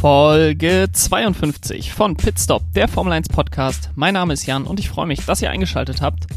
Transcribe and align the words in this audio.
Folge 0.00 0.86
52 0.92 1.92
von 1.92 2.16
Pitstop, 2.16 2.62
der 2.72 2.86
Formel 2.86 3.12
1 3.14 3.30
Podcast. 3.30 3.90
Mein 3.96 4.14
Name 4.14 4.32
ist 4.32 4.46
Jan 4.46 4.62
und 4.62 4.78
ich 4.78 4.88
freue 4.88 5.06
mich, 5.06 5.26
dass 5.26 5.42
ihr 5.42 5.50
eingeschaltet 5.50 6.02
habt. 6.02 6.28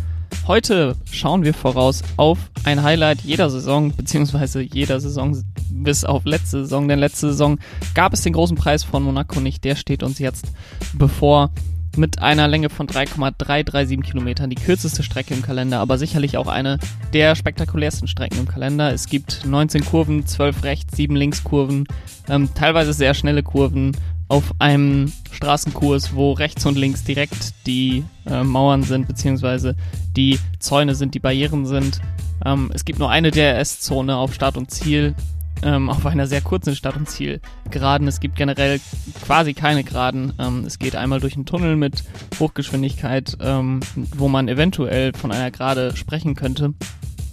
Heute 0.47 0.95
schauen 1.11 1.43
wir 1.43 1.53
voraus 1.53 2.01
auf 2.17 2.39
ein 2.63 2.81
Highlight 2.81 3.21
jeder 3.21 3.51
Saison, 3.51 3.95
beziehungsweise 3.95 4.61
jeder 4.61 4.99
Saison 4.99 5.39
bis 5.69 6.03
auf 6.05 6.25
letzte 6.25 6.63
Saison. 6.63 6.87
Denn 6.87 6.97
letzte 6.97 7.27
Saison 7.27 7.59
gab 7.93 8.13
es 8.13 8.23
den 8.23 8.33
großen 8.33 8.57
Preis 8.57 8.83
von 8.83 9.03
Monaco 9.03 9.39
nicht. 9.39 9.63
Der 9.63 9.75
steht 9.75 10.01
uns 10.01 10.17
jetzt 10.17 10.47
bevor 10.93 11.51
mit 11.97 12.21
einer 12.21 12.47
Länge 12.47 12.69
von 12.69 12.87
3,337 12.87 14.01
Kilometern. 14.01 14.49
Die 14.49 14.55
kürzeste 14.55 15.03
Strecke 15.03 15.33
im 15.33 15.41
Kalender, 15.41 15.79
aber 15.79 15.97
sicherlich 15.97 16.37
auch 16.37 16.47
eine 16.47 16.79
der 17.13 17.35
spektakulärsten 17.35 18.07
Strecken 18.07 18.39
im 18.39 18.47
Kalender. 18.47 18.93
Es 18.93 19.07
gibt 19.07 19.45
19 19.45 19.85
Kurven, 19.85 20.25
12 20.25 20.63
rechts, 20.63 20.95
7 20.95 21.15
links 21.15 21.43
Kurven, 21.43 21.85
ähm, 22.29 22.49
teilweise 22.53 22.93
sehr 22.93 23.13
schnelle 23.13 23.43
Kurven 23.43 23.95
auf 24.27 24.53
einem 24.59 25.11
Straßenkurs, 25.31 26.15
wo 26.15 26.31
rechts 26.31 26.65
und 26.65 26.77
links 26.77 27.03
direkt 27.03 27.53
die 27.65 28.05
äh, 28.25 28.43
Mauern 28.43 28.83
sind, 28.83 29.07
beziehungsweise 29.07 29.75
die 30.15 30.39
Zäune 30.59 30.95
sind, 30.95 31.13
die 31.13 31.19
Barrieren 31.19 31.65
sind. 31.65 31.99
Ähm, 32.45 32.71
es 32.73 32.85
gibt 32.85 32.99
nur 32.99 33.09
eine 33.09 33.31
DRS-Zone 33.31 34.15
auf 34.15 34.33
Start 34.33 34.55
und 34.55 34.71
Ziel 34.71 35.15
ähm, 35.63 35.89
auf 35.89 36.05
einer 36.05 36.27
sehr 36.27 36.41
kurzen 36.41 36.75
Start- 36.75 36.95
und 36.95 37.09
Zielgeraden. 37.09 38.07
Es 38.07 38.19
gibt 38.19 38.35
generell 38.35 38.79
quasi 39.23 39.53
keine 39.53 39.83
Geraden. 39.83 40.33
Ähm, 40.39 40.65
es 40.65 40.79
geht 40.79 40.95
einmal 40.95 41.19
durch 41.19 41.35
einen 41.35 41.45
Tunnel 41.45 41.75
mit 41.75 42.03
Hochgeschwindigkeit, 42.39 43.37
ähm, 43.41 43.79
wo 44.15 44.27
man 44.27 44.47
eventuell 44.47 45.13
von 45.13 45.31
einer 45.31 45.51
Gerade 45.51 45.95
sprechen 45.95 46.35
könnte. 46.35 46.73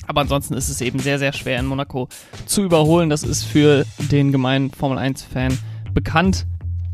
Aber 0.06 0.22
ansonsten 0.22 0.54
ist 0.54 0.70
es 0.70 0.80
eben 0.80 0.98
sehr, 0.98 1.18
sehr 1.18 1.32
schwer 1.32 1.58
in 1.60 1.66
Monaco 1.66 2.08
zu 2.46 2.62
überholen. 2.62 3.10
Das 3.10 3.22
ist 3.22 3.44
für 3.44 3.84
den 4.10 4.32
gemeinen 4.32 4.70
Formel 4.70 4.98
1-Fan 4.98 5.58
bekannt. 5.92 6.46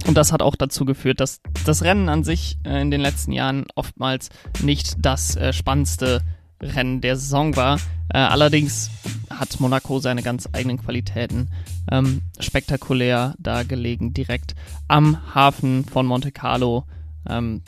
Und 0.07 0.17
das 0.17 0.33
hat 0.33 0.43
auch 0.43 0.57
dazu 0.57 0.85
geführt, 0.85 1.21
dass 1.21 1.41
das 1.65 1.83
Rennen 1.83 2.09
an 2.09 2.25
sich 2.25 2.59
äh, 2.65 2.81
in 2.81 2.91
den 2.91 3.01
letzten 3.01 3.33
Jahren 3.33 3.67
oftmals 3.75 4.29
nicht 4.63 4.97
das 4.99 5.37
äh, 5.37 5.53
spannendste 5.53 6.23
Rennen 6.65 7.01
der 7.01 7.17
Saison 7.17 7.57
war. 7.57 7.79
Äh, 8.09 8.19
allerdings 8.19 8.91
hat 9.31 9.61
Monaco 9.61 9.99
seine 10.01 10.23
ganz 10.23 10.49
eigenen 10.53 10.79
Qualitäten 10.79 11.49
ähm, 11.91 12.23
spektakulär 12.39 13.35
dargelegen, 13.39 14.15
direkt 14.15 14.55
am 14.89 15.35
Hafen 15.35 15.85
von 15.85 16.07
Monte 16.07 16.33
Carlo. 16.33 16.85
Ähm, 17.29 17.63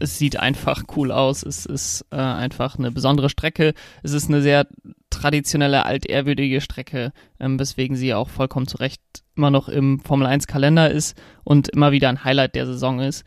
es 0.00 0.18
sieht 0.18 0.38
einfach 0.38 0.84
cool 0.96 1.12
aus. 1.12 1.42
Es 1.42 1.66
ist 1.66 2.04
äh, 2.10 2.16
einfach 2.16 2.78
eine 2.78 2.90
besondere 2.90 3.30
Strecke. 3.30 3.72
Es 4.02 4.12
ist 4.12 4.28
eine 4.28 4.42
sehr 4.42 4.66
traditionelle, 5.10 5.84
altehrwürdige 5.84 6.60
Strecke, 6.60 7.12
ähm, 7.38 7.58
weswegen 7.58 7.96
sie 7.96 8.14
auch 8.14 8.28
vollkommen 8.28 8.66
zu 8.66 8.78
Recht 8.78 9.00
immer 9.36 9.50
noch 9.50 9.68
im 9.68 10.00
Formel 10.00 10.26
1 10.26 10.46
Kalender 10.46 10.90
ist 10.90 11.16
und 11.44 11.68
immer 11.68 11.92
wieder 11.92 12.08
ein 12.08 12.24
Highlight 12.24 12.54
der 12.54 12.66
Saison 12.66 13.00
ist. 13.00 13.24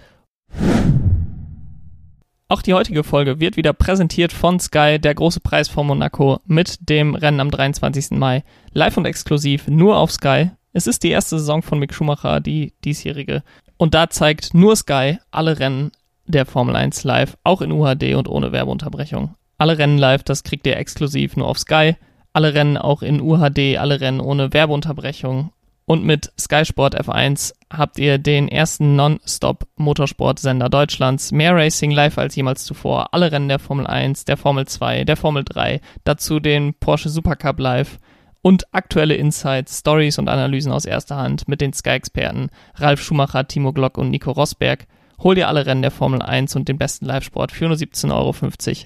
Auch 2.52 2.64
die 2.64 2.74
heutige 2.74 3.04
Folge 3.04 3.40
wird 3.40 3.58
wieder 3.58 3.74
präsentiert 3.74 4.34
von 4.34 4.60
Sky, 4.60 4.98
der 5.00 5.14
große 5.14 5.40
Preis 5.40 5.68
von 5.68 5.86
Monaco 5.86 6.40
mit 6.48 6.90
dem 6.90 7.14
Rennen 7.14 7.42
am 7.42 7.52
23. 7.52 8.18
Mai. 8.18 8.44
Live 8.74 8.98
und 8.98 9.06
exklusiv 9.06 9.68
nur 9.68 9.98
auf 9.98 10.12
Sky. 10.12 10.50
Es 10.74 10.88
ist 10.88 11.04
die 11.04 11.12
erste 11.12 11.38
Saison 11.38 11.62
von 11.62 11.78
Mick 11.78 11.94
Schumacher, 11.94 12.40
die 12.40 12.74
diesjährige. 12.84 13.44
Und 13.78 13.94
da 13.94 14.10
zeigt 14.10 14.56
nur 14.56 14.76
Sky 14.76 15.20
alle 15.30 15.60
Rennen 15.60 15.92
der 16.26 16.48
Formel 16.48 16.76
1 16.76 17.04
live, 17.04 17.38
auch 17.44 17.62
in 17.62 17.72
UHD 17.72 18.16
und 18.16 18.28
ohne 18.28 18.52
Werbeunterbrechung. 18.52 19.36
Alle 19.60 19.78
Rennen 19.78 20.00
live, 20.00 20.24
das 20.24 20.42
kriegt 20.42 20.66
ihr 20.66 20.78
exklusiv 20.78 21.38
nur 21.38 21.48
auf 21.48 21.60
Sky. 21.60 21.98
Alle 22.34 22.56
Rennen 22.56 22.78
auch 22.78 23.04
in 23.04 23.22
UHD, 23.22 23.78
alle 23.78 24.02
Rennen 24.02 24.22
ohne 24.22 24.54
Werbeunterbrechung 24.54 25.52
und 25.86 26.04
mit 26.04 26.32
Sky 26.40 26.66
Sport 26.66 27.00
F1 27.00 27.54
habt 27.72 28.00
ihr 28.00 28.18
den 28.18 28.48
ersten 28.48 28.96
Non-Stop-Motorsportsender 28.96 30.70
Deutschlands. 30.70 31.32
Mehr 31.32 31.56
Racing 31.56 31.92
live 31.92 32.18
als 32.18 32.36
jemals 32.36 32.66
zuvor. 32.66 33.14
Alle 33.14 33.32
Rennen 33.32 33.50
der 33.50 33.60
Formel 33.60 33.88
1, 33.88 34.26
der 34.26 34.38
Formel 34.38 34.68
2, 34.68 35.04
der 35.04 35.18
Formel 35.18 35.44
3. 35.44 35.82
Dazu 36.04 36.40
den 36.40 36.74
Porsche 36.74 37.10
Supercup 37.10 37.60
live. 37.60 38.00
Und 38.42 38.74
aktuelle 38.74 39.16
Insights, 39.16 39.80
Stories 39.80 40.18
und 40.18 40.30
Analysen 40.30 40.72
aus 40.72 40.86
erster 40.86 41.18
Hand 41.18 41.48
mit 41.50 41.60
den 41.60 41.74
Sky-Experten 41.74 42.50
Ralf 42.76 43.02
Schumacher, 43.02 43.48
Timo 43.48 43.74
Glock 43.74 43.98
und 43.98 44.10
Nico 44.10 44.32
Rosberg. 44.32 44.88
Hol 45.22 45.36
dir 45.36 45.50
alle 45.50 45.66
Rennen 45.66 45.82
der 45.82 45.92
Formel 45.92 46.22
1 46.22 46.56
und 46.56 46.70
den 46.70 46.78
besten 46.78 47.06
Live-Sport 47.06 47.52
für 47.52 47.68
nur 47.68 47.76
17,50 47.76 48.12
Euro 48.14 48.34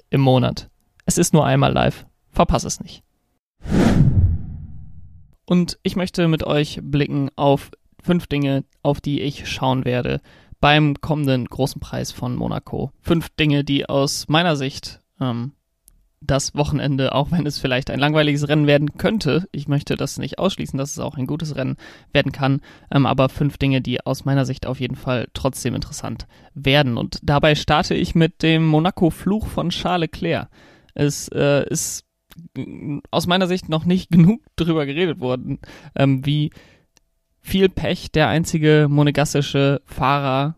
im 0.10 0.22
Monat. 0.22 0.70
Es 1.06 1.20
ist 1.20 1.34
nur 1.34 1.46
einmal 1.46 1.72
live. 1.72 2.06
Verpass 2.32 2.64
es 2.64 2.80
nicht. 2.80 3.04
Und 5.46 5.78
ich 5.84 5.96
möchte 5.96 6.28
mit 6.28 6.44
euch 6.44 6.80
blicken 6.82 7.30
auf 7.36 7.70
fünf 8.04 8.28
Dinge, 8.28 8.64
auf 8.82 9.02
die 9.02 9.22
ich 9.22 9.50
schauen 9.50 9.86
werde 9.86 10.22
beim 10.60 11.02
kommenden 11.02 11.46
großen 11.46 11.82
Preis 11.82 12.12
von 12.12 12.36
Monaco. 12.36 12.92
Fünf 13.02 13.30
Dinge, 13.30 13.64
die 13.64 13.90
aus 13.90 14.30
meiner 14.30 14.56
Sicht 14.56 15.02
ähm, 15.20 15.52
das 16.22 16.56
Wochenende, 16.56 17.14
auch 17.14 17.32
wenn 17.32 17.46
es 17.46 17.60
vielleicht 17.60 17.90
ein 17.90 18.00
langweiliges 18.00 18.48
Rennen 18.48 18.68
werden 18.68 18.98
könnte, 18.98 19.48
ich 19.52 19.68
möchte 19.68 19.98
das 19.98 20.18
nicht 20.18 20.40
ausschließen, 20.40 20.78
dass 20.78 20.92
es 20.92 21.00
auch 21.00 21.18
ein 21.18 21.28
gutes 21.28 21.56
Rennen 21.56 21.76
werden 22.14 22.32
kann, 22.32 22.62
ähm, 22.92 23.06
aber 23.06 23.30
fünf 23.30 23.58
Dinge, 23.58 23.82
die 23.82 24.06
aus 24.06 24.26
meiner 24.26 24.46
Sicht 24.46 24.66
auf 24.66 24.80
jeden 24.80 24.96
Fall 24.96 25.28
trotzdem 25.34 25.76
interessant 25.76 26.28
werden. 26.54 26.98
Und 26.98 27.20
dabei 27.24 27.56
starte 27.56 27.96
ich 27.96 28.16
mit 28.16 28.42
dem 28.42 28.66
Monaco-Fluch 28.66 29.48
von 29.48 29.70
Charles 29.70 30.12
Leclerc. 30.12 30.50
Es 30.94 31.28
äh, 31.30 31.68
ist 31.70 32.06
aus 33.12 33.28
meiner 33.28 33.48
Sicht 33.48 33.70
noch 33.70 33.86
nicht 33.86 34.12
genug 34.12 34.42
darüber 34.56 34.86
geredet 34.86 35.20
worden, 35.20 35.60
ähm, 35.96 36.26
wie 36.26 36.52
viel 37.44 37.70
Pech 37.70 38.12
der 38.12 38.30
einzige 38.30 38.88
monegassische 38.90 39.82
Fahrer 39.86 40.56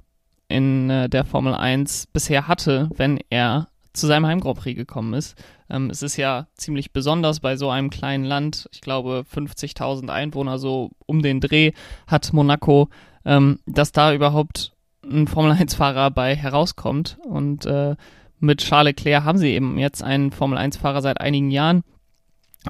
in 0.48 0.90
äh, 0.90 1.10
der 1.10 1.26
Formel 1.26 1.54
1 1.54 2.08
bisher 2.08 2.48
hatte, 2.48 2.90
wenn 2.96 3.20
er 3.30 3.68
zu 3.94 4.08
seinem 4.08 4.28
Heim 4.28 4.40
Grand 4.40 4.60
Prix 4.60 4.78
gekommen 4.78 5.14
ist. 5.14 5.36
Ähm, 5.70 5.90
es 5.90 6.04
ist 6.04 6.18
ja 6.18 6.48
ziemlich 6.56 6.94
besonders 6.94 7.40
bei 7.40 7.58
so 7.58 7.70
einem 7.70 7.90
kleinen 7.90 8.24
Land. 8.24 8.70
Ich 8.72 8.82
glaube, 8.82 9.26
50.000 9.34 10.10
Einwohner 10.10 10.60
so 10.60 10.92
um 11.06 11.22
den 11.22 11.42
Dreh 11.42 11.72
hat 12.08 12.32
Monaco, 12.34 12.90
ähm, 13.26 13.60
dass 13.66 13.92
da 13.92 14.14
überhaupt 14.14 14.74
ein 15.04 15.28
Formel 15.28 15.54
1-Fahrer 15.54 16.12
bei 16.12 16.36
herauskommt. 16.36 17.18
Und 17.24 17.66
äh, 17.66 17.96
mit 18.40 18.60
Charles 18.60 18.92
Leclerc 18.92 19.24
haben 19.24 19.38
sie 19.38 19.54
eben 19.54 19.78
jetzt 19.78 20.04
einen 20.04 20.32
Formel-1-Fahrer 20.32 21.02
seit 21.02 21.20
einigen 21.22 21.52
Jahren, 21.52 21.84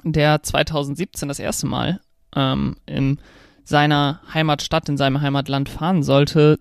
der 0.04 0.42
2017 0.42 1.28
das 1.28 1.38
erste 1.38 1.66
Mal 1.66 2.00
ähm, 2.34 2.76
in 2.86 3.18
seiner 3.66 4.20
Heimatstadt, 4.32 4.88
in 4.88 4.96
seinem 4.96 5.20
Heimatland 5.20 5.68
fahren 5.68 6.04
sollte. 6.04 6.60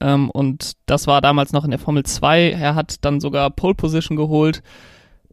Ähm, 0.00 0.30
und 0.30 0.72
das 0.86 1.06
war 1.06 1.20
damals 1.20 1.52
noch 1.52 1.64
in 1.64 1.70
der 1.70 1.78
Formel 1.78 2.02
2. 2.02 2.50
Er 2.50 2.74
hat 2.74 3.04
dann 3.04 3.20
sogar 3.20 3.50
Pole 3.50 3.76
Position 3.76 4.16
geholt, 4.16 4.62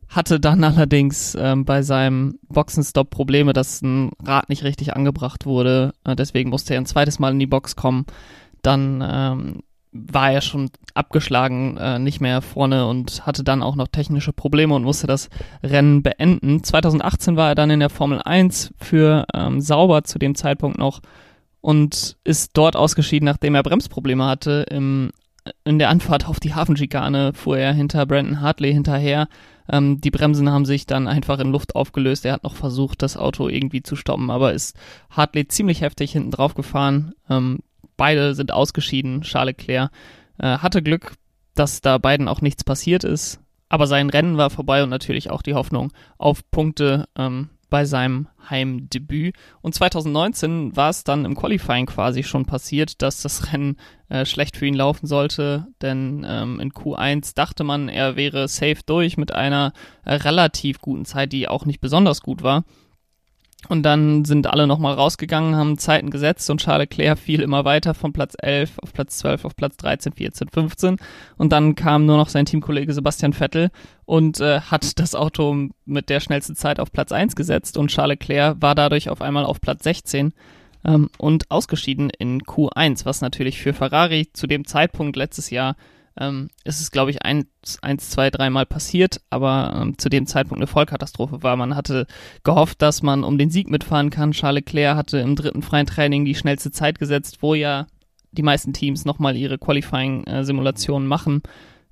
hatte 0.08 0.40
dann 0.40 0.64
allerdings 0.64 1.36
ähm, 1.36 1.66
bei 1.66 1.82
seinem 1.82 2.38
Boxenstopp 2.48 3.10
Probleme, 3.10 3.54
dass 3.54 3.82
ein 3.82 4.12
Rad 4.24 4.48
nicht 4.50 4.64
richtig 4.64 4.96
angebracht 4.96 5.48
wurde. 5.48 5.94
Äh, 6.04 6.16
deswegen 6.16 6.52
musste 6.52 6.76
er 6.76 6.82
ein 6.82 6.86
zweites 6.86 7.18
Mal 7.18 7.32
in 7.32 7.40
die 7.40 7.48
Box 7.48 7.76
kommen. 7.76 8.06
Dann 8.62 9.04
ähm, 9.04 9.64
war 10.12 10.32
er 10.32 10.42
schon 10.42 10.70
abgeschlagen, 10.94 11.78
äh, 11.78 12.00
nicht 12.00 12.22
mehr 12.22 12.42
vorne 12.42 12.88
und 12.88 13.26
hatte 13.26 13.44
dann 13.44 13.62
auch 13.62 13.76
noch 13.76 13.88
technische 13.88 14.34
Probleme 14.34 14.74
und 14.74 14.84
musste 14.84 15.08
das 15.08 15.30
Rennen 15.64 16.04
beenden. 16.04 16.64
2018 16.64 17.36
war 17.36 17.50
er 17.50 17.56
dann 17.56 17.70
in 17.70 17.80
der 17.80 17.90
Formel 17.90 18.22
1 18.22 18.74
für 18.78 19.26
ähm, 19.34 19.62
Sauber 19.62 20.04
zu 20.04 20.20
dem 20.20 20.36
Zeitpunkt 20.36 20.78
noch 20.78 21.02
und 21.62 22.18
ist 22.24 22.52
dort 22.54 22.76
ausgeschieden, 22.76 23.26
nachdem 23.26 23.56
er 23.56 23.64
Bremsprobleme 23.64 24.26
hatte. 24.26 24.66
Im, 24.70 25.12
in 25.64 25.80
der 25.80 25.90
Anfahrt 25.90 26.28
auf 26.28 26.40
die 26.40 26.56
Hafenschikane 26.56 27.34
fuhr 27.34 27.58
er 27.58 27.74
hinter 27.74 28.06
Brandon 28.06 28.42
Hartley 28.42 28.74
hinterher. 28.74 29.28
Ähm, 29.70 30.00
die 30.00 30.12
Bremsen 30.12 30.50
haben 30.50 30.66
sich 30.66 30.86
dann 30.86 31.08
einfach 31.08 31.40
in 31.40 31.52
Luft 31.52 31.76
aufgelöst. 31.76 32.26
Er 32.26 32.34
hat 32.34 32.44
noch 32.44 32.56
versucht, 32.56 33.02
das 33.02 33.18
Auto 33.18 33.50
irgendwie 33.50 33.84
zu 33.84 33.96
stoppen, 33.96 34.30
aber 34.30 34.54
ist 34.54 34.78
Hartley 35.10 35.48
ziemlich 35.48 35.82
heftig 35.82 36.12
hinten 36.12 36.32
drauf 36.32 36.56
gefahren. 36.56 37.14
Ähm, 37.30 37.60
Beide 37.98 38.36
sind 38.36 38.52
ausgeschieden. 38.54 39.22
Charles 39.22 39.58
Leclerc 39.58 39.92
äh, 40.38 40.60
hatte 40.60 40.82
Glück, 40.82 41.14
dass 41.56 41.82
da 41.82 41.98
beiden 41.98 42.28
auch 42.28 42.42
nichts 42.42 42.64
passiert 42.64 43.04
ist. 43.04 43.40
Aber 43.70 43.88
sein 43.88 44.10
Rennen 44.10 44.38
war 44.38 44.50
vorbei 44.50 44.84
und 44.84 44.90
natürlich 44.90 45.30
auch 45.30 45.42
die 45.42 45.54
Hoffnung 45.54 45.92
auf 46.18 46.50
Punkte 46.52 47.10
ähm, 47.18 47.50
bei 47.70 47.86
seinem 47.86 48.28
Heimdebüt. 48.50 49.36
Und 49.62 49.76
2019 49.76 50.76
war 50.76 50.90
es 50.90 51.04
dann 51.04 51.26
im 51.26 51.36
Qualifying 51.36 51.86
quasi 51.86 52.24
schon 52.24 52.46
passiert, 52.46 53.02
dass 53.02 53.22
das 53.22 53.52
Rennen 53.52 53.78
äh, 54.10 54.26
schlecht 54.26 54.56
für 54.58 54.66
ihn 54.66 54.74
laufen 54.74 55.06
sollte, 55.06 55.68
denn 55.82 56.26
ähm, 56.28 56.60
in 56.60 56.72
Q1 56.72 57.36
dachte 57.36 57.64
man, 57.64 57.90
er 57.90 58.16
wäre 58.16 58.48
safe 58.48 58.80
durch 58.86 59.18
mit 59.18 59.34
einer 59.34 59.74
äh, 60.06 60.14
relativ 60.14 60.80
guten 60.80 61.06
Zeit, 61.06 61.34
die 61.34 61.48
auch 61.48 61.66
nicht 61.66 61.82
besonders 61.82 62.22
gut 62.22 62.42
war. 62.42 62.64
Und 63.70 63.84
dann 63.84 64.26
sind 64.26 64.48
alle 64.48 64.68
nochmal 64.68 64.94
rausgegangen, 64.94 65.56
haben 65.56 65.78
Zeiten 65.78 66.10
gesetzt 66.10 66.50
und 66.50 66.62
Charles 66.62 66.90
Leclerc 66.90 67.20
fiel 67.20 67.42
immer 67.42 67.66
weiter 67.66 67.94
von 67.94 68.14
Platz 68.14 68.36
11 68.42 68.80
auf 68.80 68.94
Platz 68.94 69.18
12 69.18 69.46
auf 69.46 69.56
Platz 69.56 69.78
13, 69.78 70.14
14, 70.14 70.48
15. 70.50 70.98
Und 71.38 71.52
dann 71.52 71.76
kam 71.76 72.06
nur 72.06 72.18
noch 72.18 72.30
sein 72.30 72.46
Teamkollege 72.46 72.94
Sebastian 72.94 73.34
Vettel 73.34 73.70
und 74.06 74.40
äh, 74.40 74.62
hat 74.62 75.00
das 75.00 75.16
Auto 75.16 75.70
mit 75.86 76.10
der 76.10 76.20
schnellsten 76.20 76.56
Zeit 76.56 76.80
auf 76.80 76.92
Platz 76.92 77.12
1 77.12 77.36
gesetzt 77.36 77.78
und 77.78 77.90
Charles 77.90 78.20
Leclerc 78.20 78.62
war 78.62 78.76
dadurch 78.76 79.10
auf 79.10 79.22
einmal 79.22 79.46
auf 79.46 79.60
Platz 79.60 79.84
16. 79.84 80.34
ähm, 80.86 81.10
und 81.18 81.52
ausgeschieden 81.52 82.10
in 82.10 82.42
Q1, 82.42 83.06
was 83.06 83.22
natürlich 83.22 83.62
für 83.62 83.74
Ferrari 83.74 84.30
zu 84.32 84.48
dem 84.48 84.66
Zeitpunkt 84.66 85.16
letztes 85.18 85.50
Jahr 85.50 85.76
ähm, 86.20 86.50
ist 86.64 86.82
es, 86.82 86.92
glaube 86.92 87.12
ich, 87.12 87.24
eins, 87.24 87.48
eins, 87.82 88.10
zwei, 88.10 88.30
dreimal 88.30 88.66
passiert, 88.66 89.22
aber 89.30 89.78
ähm, 89.80 89.98
zu 89.98 90.10
dem 90.10 90.26
Zeitpunkt 90.26 90.60
eine 90.60 90.68
Vollkatastrophe 90.68 91.44
war. 91.44 91.56
Man 91.56 91.76
hatte 91.76 92.08
gehofft, 92.44 92.82
dass 92.82 93.04
man 93.04 93.24
um 93.24 93.38
den 93.38 93.50
Sieg 93.50 93.70
mitfahren 93.70 94.10
kann. 94.10 94.32
Charles 94.32 94.62
Leclerc 94.66 94.98
hatte 94.98 95.20
im 95.20 95.36
dritten 95.36 95.62
freien 95.62 95.86
Training 95.86 96.26
die 96.26 96.36
schnellste 96.36 96.72
Zeit 96.72 97.00
gesetzt, 97.00 97.38
wo 97.42 97.54
ja 97.54 97.88
die 98.32 98.44
meisten 98.44 98.74
Teams 98.74 99.06
nochmal 99.06 99.36
ihre 99.36 99.58
Qualifying-Simulationen 99.58 101.08
machen. 101.08 101.42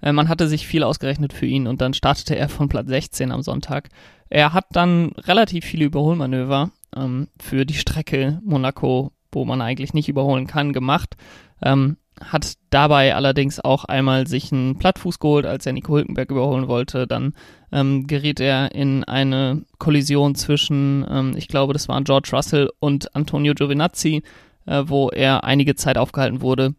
Äh, 0.01 0.11
man 0.11 0.29
hatte 0.29 0.47
sich 0.47 0.67
viel 0.67 0.83
ausgerechnet 0.83 1.33
für 1.33 1.45
ihn 1.45 1.67
und 1.67 1.81
dann 1.81 1.93
startete 1.93 2.35
er 2.35 2.49
von 2.49 2.69
Platz 2.69 2.87
16 2.87 3.31
am 3.31 3.41
Sonntag. 3.41 3.89
Er 4.29 4.53
hat 4.53 4.65
dann 4.71 5.11
relativ 5.17 5.65
viele 5.65 5.85
Überholmanöver 5.85 6.71
ähm, 6.95 7.27
für 7.39 7.65
die 7.65 7.75
Strecke 7.75 8.39
Monaco, 8.43 9.11
wo 9.31 9.45
man 9.45 9.61
eigentlich 9.61 9.93
nicht 9.93 10.09
überholen 10.09 10.47
kann, 10.47 10.73
gemacht. 10.73 11.15
Ähm, 11.61 11.97
hat 12.21 12.53
dabei 12.69 13.15
allerdings 13.15 13.59
auch 13.59 13.85
einmal 13.85 14.27
sich 14.27 14.51
einen 14.51 14.77
Plattfuß 14.77 15.19
geholt, 15.19 15.45
als 15.45 15.65
er 15.65 15.73
Nico 15.73 15.95
Hülkenberg 15.95 16.31
überholen 16.31 16.67
wollte. 16.67 17.07
Dann 17.07 17.33
ähm, 17.71 18.07
geriet 18.07 18.39
er 18.39 18.73
in 18.73 19.03
eine 19.03 19.63
Kollision 19.79 20.35
zwischen, 20.35 21.05
ähm, 21.09 21.33
ich 21.35 21.47
glaube, 21.47 21.73
das 21.73 21.87
waren 21.87 22.05
George 22.05 22.29
Russell 22.31 22.71
und 22.79 23.15
Antonio 23.15 23.53
Giovinazzi, 23.53 24.23
äh, 24.65 24.83
wo 24.85 25.09
er 25.09 25.43
einige 25.43 25.75
Zeit 25.75 25.97
aufgehalten 25.97 26.41
wurde. 26.41 26.75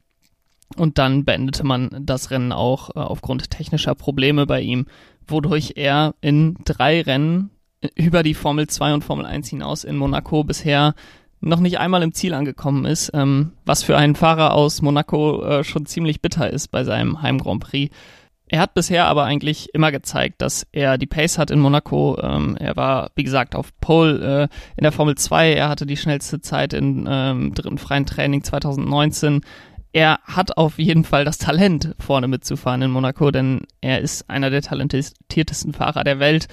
Und 0.76 0.98
dann 0.98 1.24
beendete 1.24 1.64
man 1.64 1.90
das 2.00 2.30
Rennen 2.30 2.52
auch 2.52 2.90
äh, 2.90 2.98
aufgrund 2.98 3.50
technischer 3.50 3.94
Probleme 3.94 4.46
bei 4.46 4.62
ihm, 4.62 4.86
wodurch 5.26 5.74
er 5.76 6.14
in 6.20 6.56
drei 6.64 7.02
Rennen 7.02 7.50
über 7.94 8.22
die 8.22 8.34
Formel 8.34 8.66
2 8.66 8.94
und 8.94 9.04
Formel 9.04 9.26
1 9.26 9.48
hinaus 9.48 9.84
in 9.84 9.96
Monaco 9.96 10.44
bisher 10.44 10.94
noch 11.40 11.60
nicht 11.60 11.78
einmal 11.78 12.02
im 12.02 12.12
Ziel 12.12 12.34
angekommen 12.34 12.84
ist, 12.84 13.10
ähm, 13.14 13.52
was 13.64 13.82
für 13.82 13.96
einen 13.96 14.14
Fahrer 14.14 14.54
aus 14.54 14.82
Monaco 14.82 15.42
äh, 15.42 15.64
schon 15.64 15.86
ziemlich 15.86 16.20
bitter 16.20 16.50
ist 16.50 16.68
bei 16.68 16.84
seinem 16.84 17.22
Heim 17.22 17.38
Grand 17.38 17.62
Prix. 17.62 17.94
Er 18.48 18.60
hat 18.60 18.74
bisher 18.74 19.06
aber 19.06 19.24
eigentlich 19.24 19.74
immer 19.74 19.90
gezeigt, 19.90 20.40
dass 20.40 20.66
er 20.70 20.98
die 20.98 21.06
Pace 21.06 21.36
hat 21.36 21.50
in 21.50 21.58
Monaco. 21.58 22.16
Ähm, 22.22 22.56
er 22.58 22.76
war, 22.76 23.10
wie 23.16 23.24
gesagt, 23.24 23.56
auf 23.56 23.76
Pole 23.80 24.48
äh, 24.48 24.48
in 24.76 24.82
der 24.82 24.92
Formel 24.92 25.16
2. 25.16 25.54
Er 25.54 25.68
hatte 25.68 25.84
die 25.84 25.96
schnellste 25.96 26.40
Zeit 26.40 26.72
im 26.72 27.08
ähm, 27.10 27.54
dritten 27.54 27.78
freien 27.78 28.06
Training 28.06 28.44
2019 28.44 29.40
er 29.96 30.20
hat 30.24 30.58
auf 30.58 30.78
jeden 30.78 31.04
Fall 31.04 31.24
das 31.24 31.38
Talent, 31.38 31.94
vorne 31.98 32.28
mitzufahren 32.28 32.82
in 32.82 32.90
Monaco, 32.90 33.30
denn 33.30 33.62
er 33.80 34.02
ist 34.02 34.28
einer 34.28 34.50
der 34.50 34.60
talentiertesten 34.60 35.72
Fahrer 35.72 36.04
der 36.04 36.18
Welt. 36.18 36.48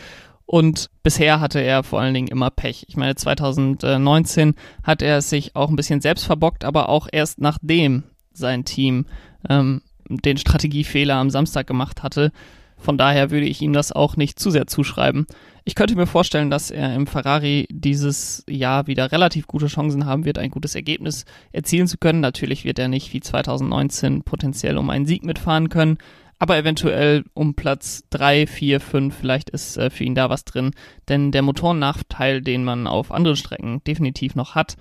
Und 0.45 0.89
bisher 1.03 1.39
hatte 1.39 1.59
er 1.59 1.83
vor 1.83 2.01
allen 2.01 2.13
Dingen 2.13 2.27
immer 2.27 2.49
Pech. 2.49 2.85
Ich 2.87 2.97
meine, 2.97 3.15
2019 3.15 4.55
hat 4.83 5.01
er 5.01 5.21
sich 5.21 5.55
auch 5.55 5.69
ein 5.69 5.75
bisschen 5.75 6.01
selbst 6.01 6.25
verbockt, 6.25 6.65
aber 6.65 6.89
auch 6.89 7.07
erst 7.11 7.39
nachdem 7.39 8.03
sein 8.33 8.65
Team 8.65 9.05
ähm, 9.49 9.81
den 10.07 10.37
Strategiefehler 10.37 11.15
am 11.15 11.29
Samstag 11.29 11.67
gemacht 11.67 12.03
hatte. 12.03 12.31
Von 12.77 12.97
daher 12.97 13.31
würde 13.31 13.45
ich 13.45 13.61
ihm 13.61 13.71
das 13.71 13.93
auch 13.93 14.17
nicht 14.17 14.37
zu 14.37 14.51
sehr 14.51 14.67
zuschreiben. 14.67 15.25
Ich 15.63 15.75
könnte 15.75 15.95
mir 15.95 16.07
vorstellen, 16.07 16.49
dass 16.49 16.69
er 16.69 16.93
im 16.93 17.07
Ferrari 17.07 17.65
dieses 17.71 18.43
Jahr 18.49 18.87
wieder 18.87 19.13
relativ 19.13 19.47
gute 19.47 19.67
Chancen 19.67 20.05
haben 20.05 20.25
wird, 20.25 20.37
ein 20.37 20.49
gutes 20.51 20.75
Ergebnis 20.75 21.23
erzielen 21.53 21.87
zu 21.87 21.97
können. 21.97 22.19
Natürlich 22.19 22.65
wird 22.65 22.79
er 22.79 22.89
nicht 22.89 23.13
wie 23.13 23.21
2019 23.21 24.23
potenziell 24.23 24.77
um 24.77 24.89
einen 24.89 25.05
Sieg 25.05 25.23
mitfahren 25.23 25.69
können, 25.69 25.97
aber 26.43 26.57
eventuell 26.57 27.23
um 27.33 27.53
Platz 27.53 28.03
3, 28.09 28.47
4, 28.47 28.81
5, 28.81 29.15
vielleicht 29.15 29.49
ist 29.49 29.77
äh, 29.77 29.89
für 29.89 30.03
ihn 30.03 30.13
da 30.13 30.29
was 30.29 30.43
drin. 30.43 30.71
Denn 31.07 31.31
der 31.31 31.41
Motorennachteil, 31.41 32.41
den 32.41 32.65
man 32.65 32.85
auf 32.85 33.13
anderen 33.13 33.37
Strecken 33.37 33.81
definitiv 33.85 34.35
noch 34.35 34.53
hat, 34.53 34.75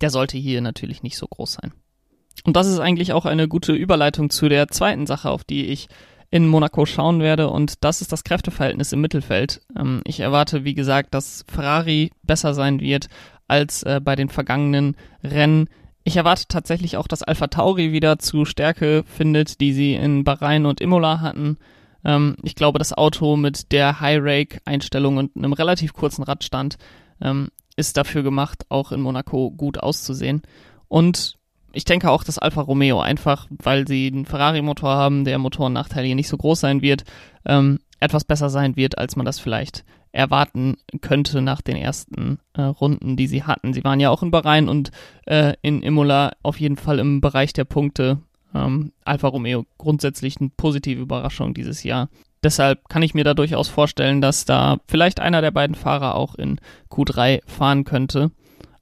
der 0.00 0.10
sollte 0.10 0.38
hier 0.38 0.60
natürlich 0.60 1.04
nicht 1.04 1.16
so 1.16 1.28
groß 1.28 1.52
sein. 1.52 1.72
Und 2.42 2.56
das 2.56 2.66
ist 2.66 2.80
eigentlich 2.80 3.12
auch 3.12 3.26
eine 3.26 3.46
gute 3.46 3.74
Überleitung 3.74 4.28
zu 4.28 4.48
der 4.48 4.66
zweiten 4.66 5.06
Sache, 5.06 5.30
auf 5.30 5.44
die 5.44 5.66
ich 5.66 5.86
in 6.32 6.48
Monaco 6.48 6.84
schauen 6.84 7.20
werde 7.20 7.48
und 7.48 7.84
das 7.84 8.00
ist 8.00 8.10
das 8.10 8.24
Kräfteverhältnis 8.24 8.92
im 8.92 9.00
Mittelfeld. 9.00 9.60
Ähm, 9.78 10.00
ich 10.04 10.18
erwarte, 10.18 10.64
wie 10.64 10.74
gesagt, 10.74 11.14
dass 11.14 11.44
Ferrari 11.46 12.10
besser 12.24 12.54
sein 12.54 12.80
wird 12.80 13.06
als 13.46 13.84
äh, 13.84 14.00
bei 14.02 14.16
den 14.16 14.28
vergangenen 14.28 14.96
Rennen. 15.22 15.68
Ich 16.04 16.16
erwarte 16.16 16.44
tatsächlich 16.48 16.98
auch, 16.98 17.08
dass 17.08 17.22
Alpha 17.22 17.46
Tauri 17.46 17.92
wieder 17.92 18.18
zu 18.18 18.44
Stärke 18.44 19.04
findet, 19.06 19.60
die 19.60 19.72
sie 19.72 19.94
in 19.94 20.22
Bahrain 20.22 20.66
und 20.66 20.82
Imola 20.82 21.20
hatten. 21.20 21.56
Ähm, 22.04 22.36
ich 22.42 22.54
glaube, 22.54 22.78
das 22.78 22.92
Auto 22.92 23.36
mit 23.36 23.72
der 23.72 24.00
High-Rake-Einstellung 24.00 25.16
und 25.16 25.34
einem 25.34 25.54
relativ 25.54 25.94
kurzen 25.94 26.22
Radstand 26.22 26.76
ähm, 27.22 27.48
ist 27.76 27.96
dafür 27.96 28.22
gemacht, 28.22 28.66
auch 28.68 28.92
in 28.92 29.00
Monaco 29.00 29.50
gut 29.50 29.78
auszusehen. 29.78 30.42
Und 30.88 31.38
ich 31.72 31.86
denke 31.86 32.10
auch, 32.10 32.22
dass 32.22 32.38
Alfa 32.38 32.60
Romeo 32.60 33.00
einfach, 33.00 33.48
weil 33.50 33.88
sie 33.88 34.06
einen 34.06 34.26
Ferrari-Motor 34.26 34.90
haben, 34.90 35.24
der 35.24 35.38
Motorennachteil 35.38 36.04
hier 36.04 36.14
nicht 36.14 36.28
so 36.28 36.36
groß 36.36 36.60
sein 36.60 36.82
wird, 36.82 37.04
ähm, 37.46 37.80
etwas 37.98 38.24
besser 38.24 38.50
sein 38.50 38.76
wird, 38.76 38.98
als 38.98 39.16
man 39.16 39.24
das 39.24 39.40
vielleicht 39.40 39.84
erwarten 40.14 40.76
könnte 41.00 41.42
nach 41.42 41.60
den 41.60 41.76
ersten 41.76 42.38
äh, 42.54 42.62
Runden, 42.62 43.16
die 43.16 43.26
sie 43.26 43.42
hatten. 43.42 43.74
Sie 43.74 43.84
waren 43.84 44.00
ja 44.00 44.10
auch 44.10 44.22
in 44.22 44.30
Bahrain 44.30 44.68
und 44.68 44.90
äh, 45.26 45.54
in 45.60 45.82
Imola 45.82 46.32
auf 46.42 46.60
jeden 46.60 46.76
Fall 46.76 46.98
im 46.98 47.20
Bereich 47.20 47.52
der 47.52 47.64
Punkte. 47.64 48.18
Ähm, 48.54 48.92
Alfa 49.04 49.28
Romeo 49.28 49.66
grundsätzlich 49.76 50.40
eine 50.40 50.50
positive 50.56 51.02
Überraschung 51.02 51.52
dieses 51.52 51.82
Jahr. 51.82 52.08
Deshalb 52.44 52.88
kann 52.88 53.02
ich 53.02 53.14
mir 53.14 53.24
da 53.24 53.34
durchaus 53.34 53.68
vorstellen, 53.68 54.20
dass 54.20 54.44
da 54.44 54.78
vielleicht 54.86 55.18
einer 55.18 55.40
der 55.40 55.50
beiden 55.50 55.74
Fahrer 55.74 56.14
auch 56.14 56.36
in 56.36 56.60
Q3 56.90 57.40
fahren 57.46 57.84
könnte. 57.84 58.30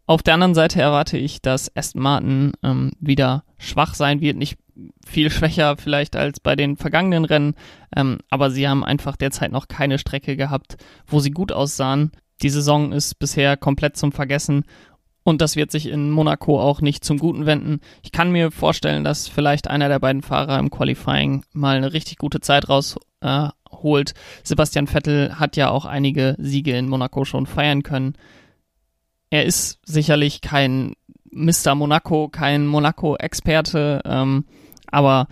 Auf 0.04 0.22
der 0.22 0.34
anderen 0.34 0.54
Seite 0.54 0.82
erwarte 0.82 1.16
ich, 1.16 1.40
dass 1.40 1.74
Aston 1.74 2.02
Martin 2.02 2.52
ähm, 2.62 2.90
wieder 3.00 3.44
schwach 3.58 3.94
sein 3.94 4.20
wird, 4.20 4.36
nicht 4.36 4.58
viel 5.06 5.30
schwächer 5.30 5.76
vielleicht 5.76 6.16
als 6.16 6.40
bei 6.40 6.56
den 6.56 6.76
vergangenen 6.76 7.24
Rennen, 7.24 7.54
ähm, 7.96 8.18
aber 8.30 8.50
sie 8.50 8.68
haben 8.68 8.84
einfach 8.84 9.16
derzeit 9.16 9.52
noch 9.52 9.68
keine 9.68 9.98
Strecke 9.98 10.36
gehabt, 10.36 10.76
wo 11.06 11.20
sie 11.20 11.30
gut 11.30 11.52
aussahen. 11.52 12.12
Die 12.42 12.50
Saison 12.50 12.92
ist 12.92 13.18
bisher 13.18 13.56
komplett 13.56 13.96
zum 13.96 14.12
Vergessen 14.12 14.64
und 15.22 15.40
das 15.40 15.56
wird 15.56 15.70
sich 15.70 15.86
in 15.86 16.10
Monaco 16.10 16.60
auch 16.60 16.80
nicht 16.80 17.04
zum 17.04 17.18
Guten 17.18 17.46
wenden. 17.46 17.80
Ich 18.02 18.12
kann 18.12 18.32
mir 18.32 18.50
vorstellen, 18.50 19.04
dass 19.04 19.28
vielleicht 19.28 19.68
einer 19.68 19.88
der 19.88 20.00
beiden 20.00 20.22
Fahrer 20.22 20.58
im 20.58 20.70
Qualifying 20.70 21.44
mal 21.52 21.76
eine 21.76 21.92
richtig 21.92 22.18
gute 22.18 22.40
Zeit 22.40 22.68
rausholt. 22.68 23.00
Äh, 23.20 24.14
Sebastian 24.42 24.88
Vettel 24.88 25.38
hat 25.38 25.56
ja 25.56 25.70
auch 25.70 25.84
einige 25.84 26.34
Siege 26.38 26.76
in 26.76 26.88
Monaco 26.88 27.24
schon 27.24 27.46
feiern 27.46 27.82
können 27.82 28.16
er 29.32 29.46
ist 29.46 29.78
sicherlich 29.86 30.42
kein 30.42 30.92
Mr. 31.32 31.74
Monaco, 31.74 32.28
kein 32.28 32.66
Monaco-Experte, 32.66 34.02
ähm, 34.04 34.44
aber 34.86 35.28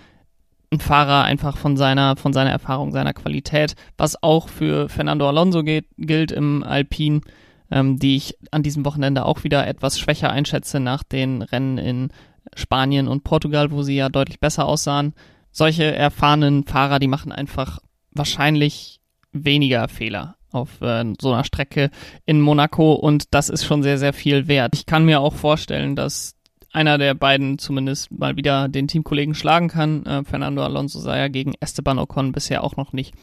ein 0.73 0.81
Fahrer 0.81 1.25
einfach 1.25 1.57
von 1.57 1.77
seiner, 1.77 2.17
von 2.17 2.33
seiner 2.33 2.51
Erfahrung, 2.51 2.93
seiner 2.93 3.13
Qualität, 3.13 3.75
was 3.97 4.23
auch 4.23 4.49
für 4.49 4.89
Fernando 4.89 5.29
Alonso 5.29 5.63
geht, 5.63 5.87
gilt 5.99 6.33
im 6.33 6.63
Alpin, 6.63 7.23
ähm, 7.71 7.99
die 7.99 8.17
ich 8.17 8.37
an 8.51 8.63
diesem 8.63 8.85
Wochenende 8.85 9.25
auch 9.25 9.45
wieder 9.45 9.67
etwas 9.67 9.99
schwächer 9.99 10.31
einschätze 10.31 10.81
nach 10.81 11.03
den 11.03 11.43
Rennen 11.43 11.79
in 11.79 12.09
Spanien 12.55 13.09
und 13.09 13.25
Portugal, 13.25 13.71
wo 13.71 13.83
sie 13.83 13.97
ja 13.97 14.09
deutlich 14.09 14.41
besser 14.41 14.67
aussahen. 14.67 15.15
Solche 15.51 15.93
erfahrenen 15.95 16.65
Fahrer, 16.65 16.99
die 16.99 17.09
machen 17.09 17.33
einfach 17.33 17.81
wahrscheinlich 18.13 19.01
weniger 19.33 19.89
Fehler 19.89 20.37
auf 20.53 20.81
äh, 20.81 21.05
so 21.21 21.33
einer 21.33 21.45
Strecke 21.45 21.91
in 22.27 22.41
Monaco 22.41 22.95
und 22.95 23.35
das 23.35 23.49
ist 23.49 23.65
schon 23.65 23.83
sehr, 23.83 23.99
sehr 23.99 24.13
viel 24.13 24.49
wert. 24.49 24.75
Ich 24.75 24.87
kann 24.87 25.05
mir 25.05 25.21
auch 25.21 25.35
vorstellen, 25.35 25.97
dass 25.97 26.35
einer 26.73 26.99
der 26.99 27.15
beiden 27.15 27.59
zumindest 27.59 28.11
mal 28.13 28.37
wieder 28.37 28.69
den 28.69 28.89
Teamkollegen 28.89 29.35
schlagen 29.35 29.69
kann. 29.69 30.07
Äh, 30.07 30.25
Fernando 30.25 30.63
Alonso 30.63 31.01
sah 31.01 31.17
ja 31.17 31.29
gegen 31.29 31.55
Esteban 31.61 31.99
Ocon 31.99 32.33
bisher 32.33 32.63
auch 32.65 32.77
noch 32.77 32.93
nicht 32.93 33.15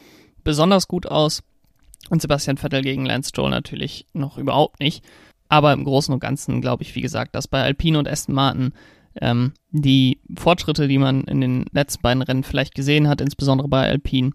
besonders 0.44 0.88
gut 0.88 1.06
aus 1.06 1.42
und 2.10 2.22
Sebastian 2.22 2.58
Vettel 2.58 2.82
gegen 2.82 3.06
Lance 3.06 3.30
Stroll 3.30 3.50
natürlich 3.50 4.06
noch 4.12 4.38
überhaupt 4.38 4.80
nicht. 4.80 5.04
Aber 5.48 5.72
im 5.72 5.84
Großen 5.84 6.12
und 6.12 6.20
Ganzen 6.20 6.60
glaube 6.60 6.82
ich, 6.82 6.94
wie 6.94 7.00
gesagt, 7.00 7.34
dass 7.34 7.48
bei 7.48 7.62
Alpine 7.62 7.98
und 7.98 8.08
Aston 8.08 8.34
Martin 8.34 8.72
ähm, 9.20 9.52
die 9.70 10.20
Fortschritte, 10.36 10.88
die 10.88 10.98
man 10.98 11.24
in 11.24 11.40
den 11.40 11.64
letzten 11.72 12.02
beiden 12.02 12.22
Rennen 12.22 12.44
vielleicht 12.44 12.74
gesehen 12.74 13.08
hat, 13.08 13.20
insbesondere 13.20 13.68
bei 13.68 13.88
Alpine, 13.88 14.32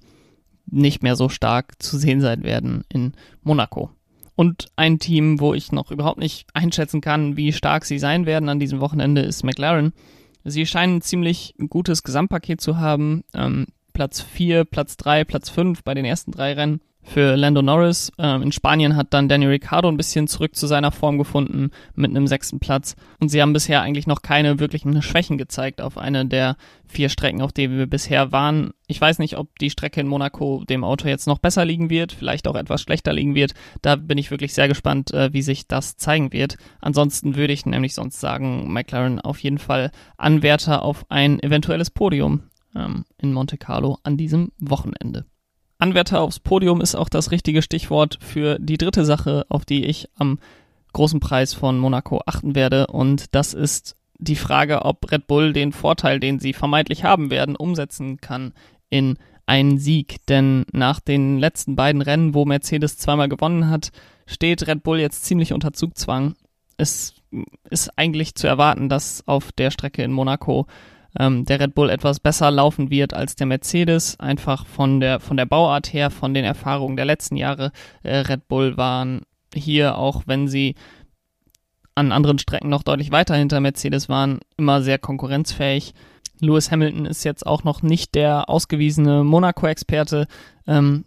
nicht 0.65 1.03
mehr 1.03 1.15
so 1.15 1.29
stark 1.29 1.81
zu 1.81 1.97
sehen 1.97 2.21
sein 2.21 2.43
werden 2.43 2.83
in 2.89 3.13
Monaco. 3.43 3.91
Und 4.35 4.67
ein 4.75 4.97
Team, 4.99 5.39
wo 5.39 5.53
ich 5.53 5.71
noch 5.71 5.91
überhaupt 5.91 6.19
nicht 6.19 6.47
einschätzen 6.53 7.01
kann, 7.01 7.37
wie 7.37 7.53
stark 7.53 7.85
sie 7.85 7.99
sein 7.99 8.25
werden 8.25 8.49
an 8.49 8.59
diesem 8.59 8.79
Wochenende, 8.79 9.21
ist 9.21 9.43
McLaren. 9.43 9.93
Sie 10.43 10.65
scheinen 10.65 10.97
ein 10.97 11.01
ziemlich 11.01 11.55
gutes 11.69 12.03
Gesamtpaket 12.03 12.59
zu 12.59 12.77
haben. 12.77 13.23
Ähm, 13.33 13.67
Platz 13.93 14.21
4, 14.21 14.65
Platz 14.65 14.97
3, 14.97 15.23
Platz 15.23 15.49
5 15.49 15.83
bei 15.83 15.93
den 15.93 16.05
ersten 16.05 16.31
drei 16.31 16.53
Rennen. 16.53 16.81
Für 17.03 17.35
Lando 17.35 17.61
Norris. 17.61 18.11
Ähm, 18.17 18.41
in 18.41 18.51
Spanien 18.51 18.95
hat 18.95 19.13
dann 19.13 19.29
Daniel 19.29 19.51
Ricciardo 19.51 19.87
ein 19.87 19.97
bisschen 19.97 20.27
zurück 20.27 20.55
zu 20.55 20.67
seiner 20.67 20.91
Form 20.91 21.17
gefunden 21.17 21.71
mit 21.95 22.11
einem 22.11 22.27
sechsten 22.27 22.59
Platz. 22.59 22.95
Und 23.19 23.29
sie 23.29 23.41
haben 23.41 23.53
bisher 23.53 23.81
eigentlich 23.81 24.07
noch 24.07 24.21
keine 24.21 24.59
wirklichen 24.59 25.01
Schwächen 25.01 25.37
gezeigt 25.37 25.81
auf 25.81 25.97
eine 25.97 26.25
der 26.25 26.55
vier 26.85 27.09
Strecken, 27.09 27.41
auf 27.41 27.51
denen 27.51 27.77
wir 27.77 27.87
bisher 27.87 28.31
waren. 28.31 28.71
Ich 28.87 28.99
weiß 28.99 29.19
nicht, 29.19 29.37
ob 29.37 29.57
die 29.59 29.69
Strecke 29.69 30.01
in 30.01 30.07
Monaco 30.07 30.63
dem 30.65 30.83
Auto 30.83 31.07
jetzt 31.07 31.27
noch 31.27 31.39
besser 31.39 31.65
liegen 31.65 31.89
wird, 31.89 32.11
vielleicht 32.11 32.47
auch 32.47 32.55
etwas 32.55 32.81
schlechter 32.81 33.13
liegen 33.13 33.35
wird. 33.35 33.53
Da 33.81 33.95
bin 33.95 34.17
ich 34.17 34.31
wirklich 34.31 34.53
sehr 34.53 34.67
gespannt, 34.67 35.13
äh, 35.13 35.33
wie 35.33 35.41
sich 35.41 35.67
das 35.67 35.97
zeigen 35.97 36.31
wird. 36.31 36.57
Ansonsten 36.79 37.35
würde 37.35 37.53
ich 37.53 37.65
nämlich 37.65 37.93
sonst 37.93 38.19
sagen, 38.19 38.71
McLaren 38.71 39.19
auf 39.19 39.39
jeden 39.39 39.57
Fall 39.59 39.91
Anwärter 40.17 40.83
auf 40.83 41.05
ein 41.09 41.41
eventuelles 41.41 41.89
Podium 41.89 42.43
ähm, 42.75 43.05
in 43.17 43.33
Monte 43.33 43.57
Carlo 43.57 43.97
an 44.03 44.17
diesem 44.17 44.51
Wochenende. 44.59 45.25
Anwärter 45.83 46.21
aufs 46.21 46.39
Podium 46.39 46.79
ist 46.79 46.95
auch 46.95 47.09
das 47.09 47.31
richtige 47.31 47.61
Stichwort 47.61 48.17
für 48.21 48.57
die 48.57 48.77
dritte 48.77 49.03
Sache, 49.03 49.45
auf 49.49 49.65
die 49.65 49.83
ich 49.83 50.07
am 50.15 50.39
großen 50.93 51.19
Preis 51.19 51.53
von 51.53 51.77
Monaco 51.77 52.21
achten 52.25 52.55
werde. 52.55 52.87
Und 52.87 53.35
das 53.35 53.53
ist 53.53 53.97
die 54.17 54.37
Frage, 54.37 54.85
ob 54.85 55.11
Red 55.11 55.27
Bull 55.27 55.51
den 55.51 55.73
Vorteil, 55.73 56.21
den 56.21 56.39
sie 56.39 56.53
vermeintlich 56.53 57.03
haben 57.03 57.29
werden, 57.31 57.57
umsetzen 57.57 58.21
kann 58.21 58.53
in 58.89 59.17
einen 59.45 59.77
Sieg. 59.77 60.25
Denn 60.27 60.63
nach 60.71 61.01
den 61.01 61.37
letzten 61.37 61.75
beiden 61.75 62.01
Rennen, 62.01 62.33
wo 62.33 62.45
Mercedes 62.45 62.97
zweimal 62.97 63.27
gewonnen 63.27 63.69
hat, 63.69 63.91
steht 64.25 64.65
Red 64.65 64.83
Bull 64.83 65.01
jetzt 65.01 65.25
ziemlich 65.25 65.51
unter 65.51 65.73
Zugzwang. 65.73 66.35
Es 66.77 67.13
ist 67.69 67.91
eigentlich 67.97 68.35
zu 68.35 68.47
erwarten, 68.47 68.87
dass 68.87 69.27
auf 69.27 69.51
der 69.51 69.69
Strecke 69.69 70.01
in 70.01 70.13
Monaco 70.13 70.65
ähm, 71.19 71.45
der 71.45 71.59
Red 71.59 71.75
Bull 71.75 71.89
etwas 71.89 72.19
besser 72.19 72.51
laufen 72.51 72.89
wird 72.89 73.13
als 73.13 73.35
der 73.35 73.47
Mercedes, 73.47 74.19
einfach 74.19 74.65
von 74.65 74.99
der, 74.99 75.19
von 75.19 75.37
der 75.37 75.45
Bauart 75.45 75.93
her, 75.93 76.09
von 76.09 76.33
den 76.33 76.45
Erfahrungen 76.45 76.95
der 76.95 77.05
letzten 77.05 77.35
Jahre. 77.35 77.71
Äh, 78.03 78.17
Red 78.17 78.47
Bull 78.47 78.77
waren 78.77 79.21
hier, 79.53 79.97
auch 79.97 80.23
wenn 80.25 80.47
sie 80.47 80.75
an 81.95 82.11
anderen 82.11 82.39
Strecken 82.39 82.69
noch 82.69 82.83
deutlich 82.83 83.11
weiter 83.11 83.35
hinter 83.35 83.59
Mercedes 83.59 84.09
waren, 84.09 84.39
immer 84.57 84.81
sehr 84.81 84.97
konkurrenzfähig. 84.97 85.93
Lewis 86.39 86.71
Hamilton 86.71 87.05
ist 87.05 87.23
jetzt 87.23 87.45
auch 87.45 87.63
noch 87.63 87.83
nicht 87.83 88.15
der 88.15 88.49
ausgewiesene 88.49 89.23
Monaco-Experte. 89.23 90.27
Ähm, 90.67 91.05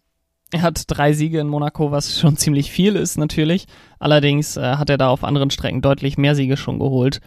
er 0.53 0.63
hat 0.63 0.85
drei 0.87 1.13
Siege 1.13 1.41
in 1.41 1.49
Monaco, 1.49 1.91
was 1.91 2.19
schon 2.19 2.37
ziemlich 2.37 2.71
viel 2.71 2.97
ist 2.97 3.19
natürlich. 3.19 3.67
Allerdings 3.99 4.57
äh, 4.57 4.77
hat 4.77 4.91
er 4.91 4.99
da 4.99 5.09
auf 5.09 5.25
anderen 5.25 5.51
Strecken 5.51 5.83
deutlich 5.83 6.19
mehr 6.19 6.35
Siege 6.35 6.57
schon 6.57 6.79
geholt. 6.79 7.21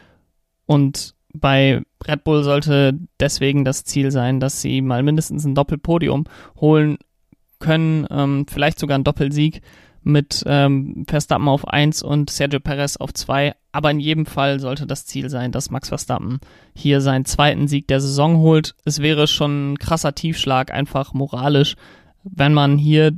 Und 0.66 1.16
bei 1.34 1.82
Red 2.08 2.24
Bull 2.24 2.44
sollte 2.44 2.98
deswegen 3.20 3.66
das 3.66 3.84
Ziel 3.84 4.12
sein, 4.12 4.40
dass 4.40 4.62
sie 4.62 4.82
mal 4.82 5.04
mindestens 5.04 5.46
ein 5.46 5.56
Doppelpodium 5.56 6.26
holen 6.60 6.98
können, 7.60 8.08
ähm, 8.10 8.46
vielleicht 8.50 8.80
sogar 8.80 8.98
ein 8.98 9.04
Doppelsieg 9.04 9.62
mit 10.02 10.44
ähm, 10.48 11.06
Verstappen 11.08 11.48
auf 11.48 11.68
1 11.68 12.04
und 12.04 12.30
Sergio 12.30 12.60
Perez 12.60 12.98
auf 12.98 13.14
2. 13.14 13.54
Aber 13.72 13.92
in 13.92 14.00
jedem 14.00 14.26
Fall 14.26 14.60
sollte 14.60 14.88
das 14.88 15.06
Ziel 15.06 15.30
sein, 15.30 15.52
dass 15.52 15.70
Max 15.70 15.90
Verstappen 15.90 16.40
hier 16.74 17.02
seinen 17.02 17.26
zweiten 17.26 17.68
Sieg 17.68 17.88
der 17.88 18.02
Saison 18.02 18.38
holt. 18.38 18.76
Es 18.86 19.00
wäre 19.00 19.28
schon 19.28 19.74
ein 19.74 19.78
krasser 19.78 20.16
Tiefschlag, 20.16 20.72
einfach 20.72 21.14
moralisch, 21.14 21.76
wenn 22.24 22.54
man 22.54 22.78
hier 22.78 23.12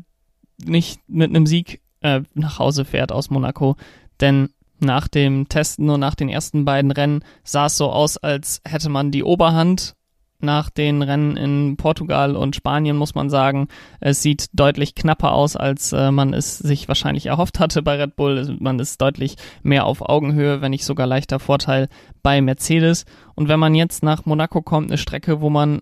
nicht 0.63 0.99
mit 1.07 1.29
einem 1.29 1.45
Sieg 1.45 1.81
äh, 2.01 2.21
nach 2.33 2.59
Hause 2.59 2.83
fährt 2.83 3.11
aus 3.11 3.29
Monaco. 3.29 3.77
Denn 4.19 4.49
nach 4.81 5.07
dem 5.07 5.47
Testen 5.47 5.89
und 5.89 5.99
nach 5.99 6.15
den 6.15 6.29
ersten 6.29 6.65
beiden 6.65 6.91
Rennen 6.91 7.23
sah 7.43 7.67
es 7.67 7.77
so 7.77 7.89
aus, 7.91 8.17
als 8.17 8.61
hätte 8.65 8.89
man 8.89 9.11
die 9.11 9.23
Oberhand. 9.23 9.95
Nach 10.43 10.71
den 10.71 11.03
Rennen 11.03 11.37
in 11.37 11.77
Portugal 11.77 12.35
und 12.35 12.55
Spanien 12.55 12.97
muss 12.97 13.13
man 13.13 13.29
sagen, 13.29 13.67
es 13.99 14.23
sieht 14.23 14.47
deutlich 14.53 14.95
knapper 14.95 15.33
aus, 15.33 15.55
als 15.55 15.93
äh, 15.93 16.09
man 16.09 16.33
es 16.33 16.57
sich 16.57 16.87
wahrscheinlich 16.87 17.27
erhofft 17.27 17.59
hatte 17.59 17.83
bei 17.83 17.95
Red 18.01 18.15
Bull. 18.15 18.57
Man 18.59 18.79
ist 18.79 18.99
deutlich 18.99 19.35
mehr 19.61 19.85
auf 19.85 20.01
Augenhöhe, 20.01 20.61
wenn 20.61 20.71
nicht 20.71 20.83
sogar 20.83 21.05
leichter 21.05 21.39
Vorteil 21.39 21.89
bei 22.23 22.41
Mercedes. 22.41 23.05
Und 23.35 23.49
wenn 23.49 23.59
man 23.59 23.75
jetzt 23.75 24.01
nach 24.01 24.25
Monaco 24.25 24.63
kommt, 24.63 24.89
eine 24.89 24.97
Strecke, 24.97 25.41
wo 25.41 25.51
man 25.51 25.81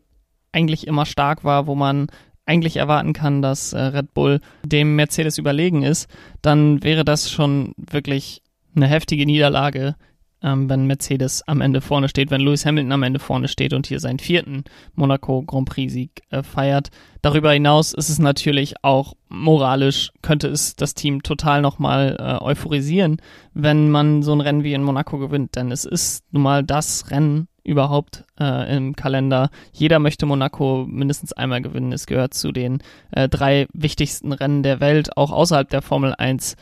eigentlich 0.51 0.88
immer 0.88 1.06
stark 1.06 1.46
war, 1.46 1.65
wo 1.65 1.75
man 1.75 2.08
eigentlich 2.46 2.77
erwarten 2.77 3.13
kann, 3.13 3.41
dass 3.41 3.74
äh, 3.74 3.79
Red 3.79 4.13
Bull 4.13 4.41
dem 4.65 4.96
Mercedes 4.96 5.38
überlegen 5.38 5.84
ist, 5.84 6.10
dann 6.41 6.84
wäre 6.84 7.06
das 7.06 7.32
schon 7.32 7.74
wirklich 7.77 8.41
eine 8.76 8.88
heftige 8.88 9.26
Niederlage, 9.26 9.96
ähm, 10.42 10.70
wenn 10.70 10.86
Mercedes 10.86 11.44
am 11.48 11.62
Ende 11.62 11.82
vorne 11.82 12.10
steht, 12.10 12.32
wenn 12.32 12.42
Lewis 12.42 12.66
Hamilton 12.66 12.92
am 12.92 13.04
Ende 13.04 13.20
vorne 13.20 13.48
steht 13.48 13.74
und 13.74 13.88
hier 13.88 14.00
seinen 14.00 14.20
vierten 14.20 14.64
Monaco 14.96 15.44
Grand 15.44 15.68
Prix 15.68 15.92
Sieg 15.92 16.22
äh, 16.30 16.44
feiert. 16.44 16.90
Darüber 17.22 17.52
hinaus 17.52 17.94
ist 17.94 18.10
es 18.10 18.20
natürlich 18.20 18.76
auch 18.84 19.14
moralisch, 19.28 20.12
könnte 20.22 20.48
es 20.48 20.76
das 20.76 20.94
Team 20.94 21.24
total 21.24 21.62
nochmal 21.62 22.16
äh, 22.20 22.44
euphorisieren, 22.44 23.18
wenn 23.54 23.92
man 23.92 24.24
so 24.24 24.34
ein 24.34 24.42
Rennen 24.42 24.64
wie 24.64 24.74
in 24.74 24.84
Monaco 24.84 25.18
gewinnt, 25.18 25.56
denn 25.56 25.72
es 25.72 25.86
ist 25.86 26.24
nun 26.32 26.44
mal 26.44 26.64
das 26.64 27.12
Rennen 27.12 27.48
überhaupt 27.64 28.24
äh, 28.40 28.76
im 28.76 28.96
Kalender. 28.96 29.50
Jeder 29.74 30.00
möchte 30.00 30.26
Monaco 30.26 30.86
mindestens 30.88 31.34
einmal 31.34 31.62
gewinnen. 31.62 31.92
Es 31.92 32.08
gehört 32.08 32.34
zu 32.34 32.52
den 32.52 32.80
äh, 33.12 33.30
drei 33.30 33.68
wichtigsten 33.74 34.32
Rennen 34.32 34.64
der 34.64 34.80
Welt, 34.80 35.16
auch 35.18 35.32
außerhalb 35.32 35.70
der 35.70 35.82
Formel 35.82 36.16
1 36.18 36.56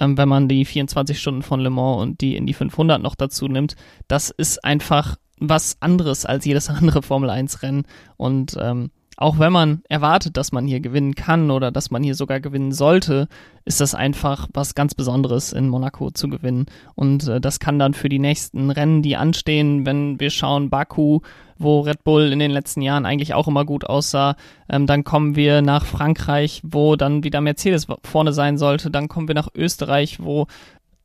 ähm, 0.00 0.16
wenn 0.18 0.28
man 0.28 0.48
die 0.48 0.64
24 0.64 1.20
Stunden 1.20 1.42
von 1.42 1.60
Le 1.60 1.70
Mans 1.70 2.02
und 2.02 2.20
die 2.20 2.34
in 2.36 2.46
die 2.46 2.54
500 2.54 3.00
noch 3.00 3.14
dazu 3.14 3.46
nimmt. 3.46 3.76
Das 4.08 4.30
ist 4.30 4.64
einfach 4.64 5.16
was 5.38 5.76
anderes 5.80 6.26
als 6.26 6.44
jedes 6.44 6.68
andere 6.70 7.02
Formel 7.02 7.30
1 7.30 7.62
Rennen 7.62 7.84
und 8.16 8.56
ähm, 8.60 8.90
auch 9.20 9.38
wenn 9.38 9.52
man 9.52 9.82
erwartet, 9.90 10.38
dass 10.38 10.50
man 10.50 10.66
hier 10.66 10.80
gewinnen 10.80 11.14
kann 11.14 11.50
oder 11.50 11.70
dass 11.70 11.90
man 11.90 12.02
hier 12.02 12.14
sogar 12.14 12.40
gewinnen 12.40 12.72
sollte, 12.72 13.28
ist 13.66 13.78
das 13.80 13.94
einfach 13.94 14.48
was 14.54 14.74
ganz 14.74 14.94
Besonderes 14.94 15.52
in 15.52 15.68
Monaco 15.68 16.10
zu 16.10 16.28
gewinnen. 16.28 16.64
Und 16.94 17.28
äh, 17.28 17.38
das 17.38 17.60
kann 17.60 17.78
dann 17.78 17.92
für 17.92 18.08
die 18.08 18.18
nächsten 18.18 18.70
Rennen, 18.70 19.02
die 19.02 19.16
anstehen, 19.16 19.84
wenn 19.84 20.18
wir 20.18 20.30
schauen, 20.30 20.70
Baku, 20.70 21.20
wo 21.58 21.80
Red 21.80 22.02
Bull 22.02 22.32
in 22.32 22.38
den 22.38 22.50
letzten 22.50 22.80
Jahren 22.80 23.04
eigentlich 23.04 23.34
auch 23.34 23.46
immer 23.46 23.66
gut 23.66 23.84
aussah, 23.84 24.36
ähm, 24.70 24.86
dann 24.86 25.04
kommen 25.04 25.36
wir 25.36 25.60
nach 25.60 25.84
Frankreich, 25.84 26.62
wo 26.64 26.96
dann 26.96 27.22
wieder 27.22 27.42
Mercedes 27.42 27.86
vorne 28.02 28.32
sein 28.32 28.56
sollte, 28.56 28.90
dann 28.90 29.08
kommen 29.08 29.28
wir 29.28 29.34
nach 29.34 29.48
Österreich, 29.54 30.18
wo 30.20 30.46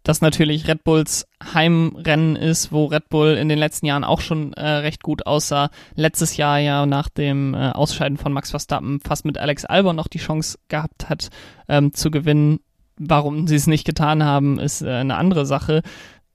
das 0.05 0.21
natürlich 0.21 0.67
Red 0.67 0.83
Bulls 0.83 1.27
Heimrennen 1.43 2.35
ist, 2.35 2.71
wo 2.71 2.85
Red 2.85 3.09
Bull 3.09 3.29
in 3.29 3.49
den 3.49 3.57
letzten 3.57 3.87
Jahren 3.87 4.03
auch 4.03 4.21
schon 4.21 4.53
äh, 4.53 4.65
recht 4.67 5.01
gut 5.01 5.25
aussah. 5.25 5.71
Letztes 5.95 6.37
Jahr 6.37 6.59
ja 6.59 6.85
nach 6.85 7.09
dem 7.09 7.55
äh, 7.55 7.71
Ausscheiden 7.71 8.17
von 8.17 8.31
Max 8.31 8.51
Verstappen 8.51 8.99
fast 9.01 9.25
mit 9.25 9.39
Alex 9.39 9.65
Albon 9.65 9.95
noch 9.95 10.07
die 10.07 10.19
Chance 10.19 10.59
gehabt 10.67 11.09
hat 11.09 11.29
ähm, 11.67 11.91
zu 11.91 12.11
gewinnen. 12.11 12.59
Warum 12.97 13.47
sie 13.47 13.55
es 13.55 13.65
nicht 13.65 13.83
getan 13.83 14.23
haben, 14.23 14.59
ist 14.59 14.83
äh, 14.83 14.89
eine 14.89 15.17
andere 15.17 15.47
Sache. 15.47 15.81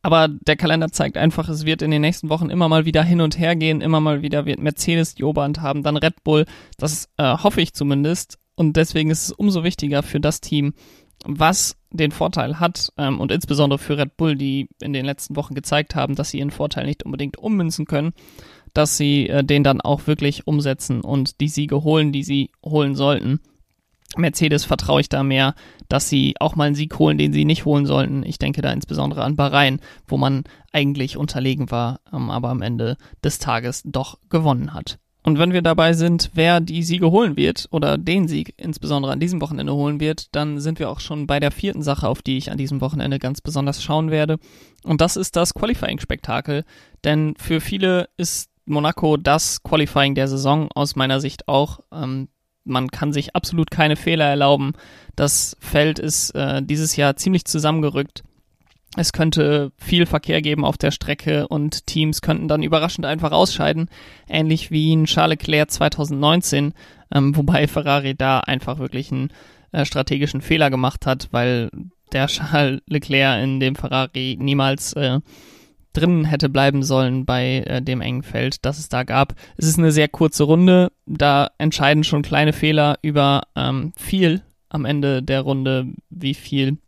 Aber 0.02 0.26
der 0.26 0.56
Kalender 0.56 0.90
zeigt 0.90 1.16
einfach, 1.16 1.48
es 1.48 1.64
wird 1.64 1.82
in 1.82 1.92
den 1.92 2.00
nächsten 2.00 2.28
Wochen 2.28 2.50
immer 2.50 2.68
mal 2.68 2.86
wieder 2.86 3.04
hin 3.04 3.20
und 3.20 3.38
her 3.38 3.54
gehen, 3.54 3.82
immer 3.82 4.00
mal 4.00 4.20
wieder 4.20 4.46
wird 4.46 4.58
Mercedes 4.58 5.14
die 5.14 5.24
Oberhand 5.24 5.60
haben, 5.60 5.84
dann 5.84 5.96
Red 5.96 6.24
Bull. 6.24 6.44
Das 6.76 7.08
äh, 7.18 7.36
hoffe 7.36 7.60
ich 7.60 7.72
zumindest. 7.72 8.36
Und 8.56 8.76
deswegen 8.76 9.10
ist 9.10 9.24
es 9.24 9.32
umso 9.32 9.62
wichtiger 9.62 10.02
für 10.02 10.18
das 10.18 10.40
Team, 10.40 10.74
was 11.24 11.76
den 11.92 12.12
Vorteil 12.12 12.61
hat 12.61 12.92
ähm, 12.97 13.20
und 13.20 13.32
insbesondere 13.32 13.78
für 13.78 13.99
Red 13.99 14.16
Bull, 14.16 14.37
die 14.37 14.68
in 14.80 14.92
den 14.92 15.04
letzten 15.04 15.37
Wochen 15.37 15.54
gezeigt 15.54 15.94
haben, 15.94 16.14
dass 16.14 16.30
sie 16.30 16.38
ihren 16.38 16.50
Vorteil 16.50 16.87
nicht 16.87 17.02
unbedingt 17.04 17.38
ummünzen 17.38 17.85
können, 17.85 18.12
dass 18.75 18.97
sie 18.97 19.28
äh, 19.28 19.44
den 19.44 19.64
dann 19.64 19.80
auch 19.80 20.06
wirklich 20.06 20.47
umsetzen 20.47 21.00
und 21.00 21.40
die 21.40 21.49
Siege 21.49 21.82
holen, 21.82 22.12
die 22.12 22.23
sie 22.23 22.50
holen 22.64 22.94
sollten. 22.94 23.40
Mercedes 24.16 24.64
vertraue 24.64 25.00
ich 25.00 25.09
da 25.09 25.23
mehr, 25.23 25.54
dass 25.88 26.09
sie 26.09 26.35
auch 26.40 26.56
mal 26.56 26.64
einen 26.64 26.75
Sieg 26.75 26.99
holen, 26.99 27.18
den 27.18 27.32
sie 27.32 27.44
nicht 27.44 27.64
holen 27.64 27.87
sollten. 27.87 28.25
Ich 28.25 28.38
denke 28.38 28.62
da 28.62 28.73
insbesondere 28.73 29.23
an 29.23 29.37
Bahrain, 29.37 29.80
wo 30.06 30.16
man 30.16 30.44
eigentlich 30.73 31.16
unterlegen 31.16 31.70
war, 31.70 32.00
ähm, 32.12 32.30
aber 32.30 32.50
am 32.50 32.62
Ende 32.62 32.97
des 33.23 33.40
Tages 33.40 33.82
doch 33.85 34.18
gewonnen 34.28 34.75
hat. 34.75 35.00
Und 35.22 35.38
wenn 35.38 35.52
wir 35.52 35.62
dabei 35.62 35.92
sind, 35.92 36.30
wer 36.34 36.60
die 36.60 36.82
Siege 36.82 37.10
holen 37.10 37.36
wird 37.36 37.68
oder 37.70 37.98
den 37.98 38.26
Sieg 38.26 38.54
insbesondere 38.56 39.12
an 39.12 39.20
diesem 39.20 39.40
Wochenende 39.40 39.74
holen 39.74 40.00
wird, 40.00 40.34
dann 40.34 40.60
sind 40.60 40.78
wir 40.78 40.88
auch 40.88 41.00
schon 41.00 41.26
bei 41.26 41.40
der 41.40 41.50
vierten 41.50 41.82
Sache, 41.82 42.08
auf 42.08 42.22
die 42.22 42.38
ich 42.38 42.50
an 42.50 42.58
diesem 42.58 42.80
Wochenende 42.80 43.18
ganz 43.18 43.40
besonders 43.40 43.82
schauen 43.82 44.10
werde. 44.10 44.38
Und 44.82 45.00
das 45.00 45.16
ist 45.16 45.36
das 45.36 45.52
Qualifying-Spektakel. 45.52 46.64
Denn 47.04 47.34
für 47.38 47.60
viele 47.60 48.08
ist 48.16 48.50
Monaco 48.64 49.16
das 49.16 49.62
Qualifying 49.62 50.14
der 50.14 50.28
Saison, 50.28 50.68
aus 50.74 50.96
meiner 50.96 51.20
Sicht 51.20 51.48
auch. 51.48 51.80
Ähm, 51.92 52.28
man 52.64 52.88
kann 52.88 53.12
sich 53.12 53.36
absolut 53.36 53.70
keine 53.70 53.96
Fehler 53.96 54.26
erlauben. 54.26 54.72
Das 55.16 55.56
Feld 55.60 55.98
ist 55.98 56.30
äh, 56.30 56.62
dieses 56.62 56.96
Jahr 56.96 57.16
ziemlich 57.16 57.44
zusammengerückt 57.44 58.22
es 58.97 59.12
könnte 59.12 59.70
viel 59.76 60.04
Verkehr 60.04 60.42
geben 60.42 60.64
auf 60.64 60.76
der 60.76 60.90
Strecke 60.90 61.47
und 61.47 61.87
Teams 61.87 62.23
könnten 62.23 62.49
dann 62.49 62.62
überraschend 62.62 63.06
einfach 63.06 63.30
ausscheiden, 63.30 63.88
ähnlich 64.28 64.70
wie 64.70 64.92
in 64.92 65.04
Charles 65.04 65.38
Leclerc 65.38 65.70
2019, 65.70 66.75
ähm, 67.14 67.37
wobei 67.37 67.68
Ferrari 67.68 68.16
da 68.16 68.40
einfach 68.40 68.78
wirklich 68.78 69.12
einen 69.12 69.30
äh, 69.70 69.85
strategischen 69.85 70.40
Fehler 70.40 70.70
gemacht 70.70 71.06
hat, 71.06 71.28
weil 71.30 71.70
der 72.12 72.26
Charles 72.26 72.82
Leclerc 72.87 73.42
in 73.42 73.61
dem 73.61 73.76
Ferrari 73.76 74.37
niemals 74.40 74.92
äh, 74.94 75.20
drin 75.92 76.25
hätte 76.25 76.49
bleiben 76.49 76.82
sollen 76.82 77.25
bei 77.25 77.59
äh, 77.66 77.82
dem 77.82 78.00
engen 78.00 78.25
Feld, 78.25 78.64
das 78.64 78.80
es 78.80 78.88
da 78.88 79.04
gab. 79.04 79.35
Es 79.56 79.66
ist 79.66 79.78
eine 79.78 79.92
sehr 79.92 80.09
kurze 80.09 80.44
Runde, 80.44 80.90
da 81.06 81.50
entscheiden 81.59 82.02
schon 82.02 82.23
kleine 82.23 82.52
Fehler 82.52 82.99
über 83.02 83.42
ähm, 83.54 83.92
viel 83.97 84.42
am 84.68 84.85
Ende 84.85 85.23
der 85.23 85.42
Runde, 85.42 85.87
wie 86.11 86.35
viel 86.35 86.78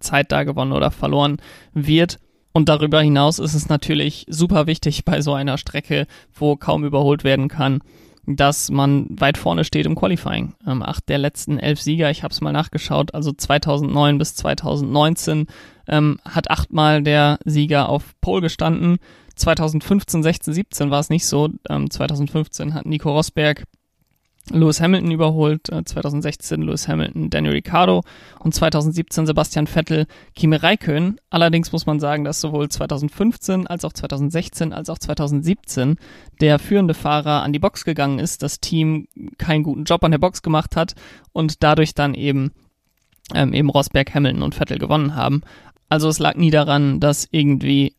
Zeit 0.00 0.32
da 0.32 0.44
gewonnen 0.44 0.72
oder 0.72 0.90
verloren 0.90 1.38
wird. 1.72 2.18
Und 2.52 2.68
darüber 2.68 3.00
hinaus 3.00 3.40
ist 3.40 3.54
es 3.54 3.68
natürlich 3.68 4.26
super 4.28 4.66
wichtig 4.66 5.04
bei 5.04 5.20
so 5.20 5.34
einer 5.34 5.58
Strecke, 5.58 6.06
wo 6.32 6.56
kaum 6.56 6.84
überholt 6.84 7.24
werden 7.24 7.48
kann, 7.48 7.80
dass 8.26 8.70
man 8.70 9.06
weit 9.10 9.38
vorne 9.38 9.64
steht 9.64 9.86
im 9.86 9.96
Qualifying. 9.96 10.54
Ähm, 10.66 10.82
acht 10.82 11.08
der 11.08 11.18
letzten 11.18 11.58
elf 11.58 11.80
Sieger, 11.80 12.10
ich 12.10 12.22
habe 12.22 12.32
es 12.32 12.40
mal 12.40 12.52
nachgeschaut, 12.52 13.12
also 13.12 13.32
2009 13.32 14.18
bis 14.18 14.36
2019 14.36 15.46
ähm, 15.88 16.18
hat 16.24 16.50
achtmal 16.50 17.02
der 17.02 17.38
Sieger 17.44 17.88
auf 17.88 18.14
Pole 18.20 18.42
gestanden. 18.42 18.98
2015, 19.34 20.22
16, 20.22 20.54
17 20.54 20.90
war 20.90 21.00
es 21.00 21.10
nicht 21.10 21.26
so. 21.26 21.50
Ähm, 21.68 21.90
2015 21.90 22.72
hat 22.72 22.86
Nico 22.86 23.10
Rosberg 23.10 23.64
Lewis 24.50 24.80
Hamilton 24.80 25.10
überholt, 25.10 25.70
äh, 25.70 25.84
2016 25.84 26.62
Lewis 26.62 26.86
Hamilton, 26.86 27.30
Daniel 27.30 27.54
Ricciardo 27.54 28.02
und 28.40 28.54
2017 28.54 29.26
Sebastian 29.26 29.66
Vettel, 29.66 30.06
Kimi 30.34 30.56
Räikkönen. 30.56 31.18
Allerdings 31.30 31.72
muss 31.72 31.86
man 31.86 31.98
sagen, 31.98 32.24
dass 32.24 32.40
sowohl 32.40 32.68
2015 32.68 33.66
als 33.66 33.84
auch 33.84 33.92
2016 33.92 34.72
als 34.72 34.90
auch 34.90 34.98
2017 34.98 35.96
der 36.40 36.58
führende 36.58 36.94
Fahrer 36.94 37.42
an 37.42 37.52
die 37.52 37.58
Box 37.58 37.84
gegangen 37.84 38.18
ist, 38.18 38.42
das 38.42 38.60
Team 38.60 39.08
keinen 39.38 39.62
guten 39.62 39.84
Job 39.84 40.04
an 40.04 40.10
der 40.10 40.18
Box 40.18 40.42
gemacht 40.42 40.76
hat 40.76 40.94
und 41.32 41.62
dadurch 41.62 41.94
dann 41.94 42.14
eben 42.14 42.52
ähm, 43.34 43.54
eben 43.54 43.70
Rosberg, 43.70 44.14
Hamilton 44.14 44.42
und 44.42 44.54
Vettel 44.54 44.78
gewonnen 44.78 45.14
haben. 45.14 45.40
Also 45.88 46.08
es 46.08 46.18
lag 46.18 46.34
nie 46.34 46.50
daran, 46.50 47.00
dass 47.00 47.28
irgendwie 47.30 47.94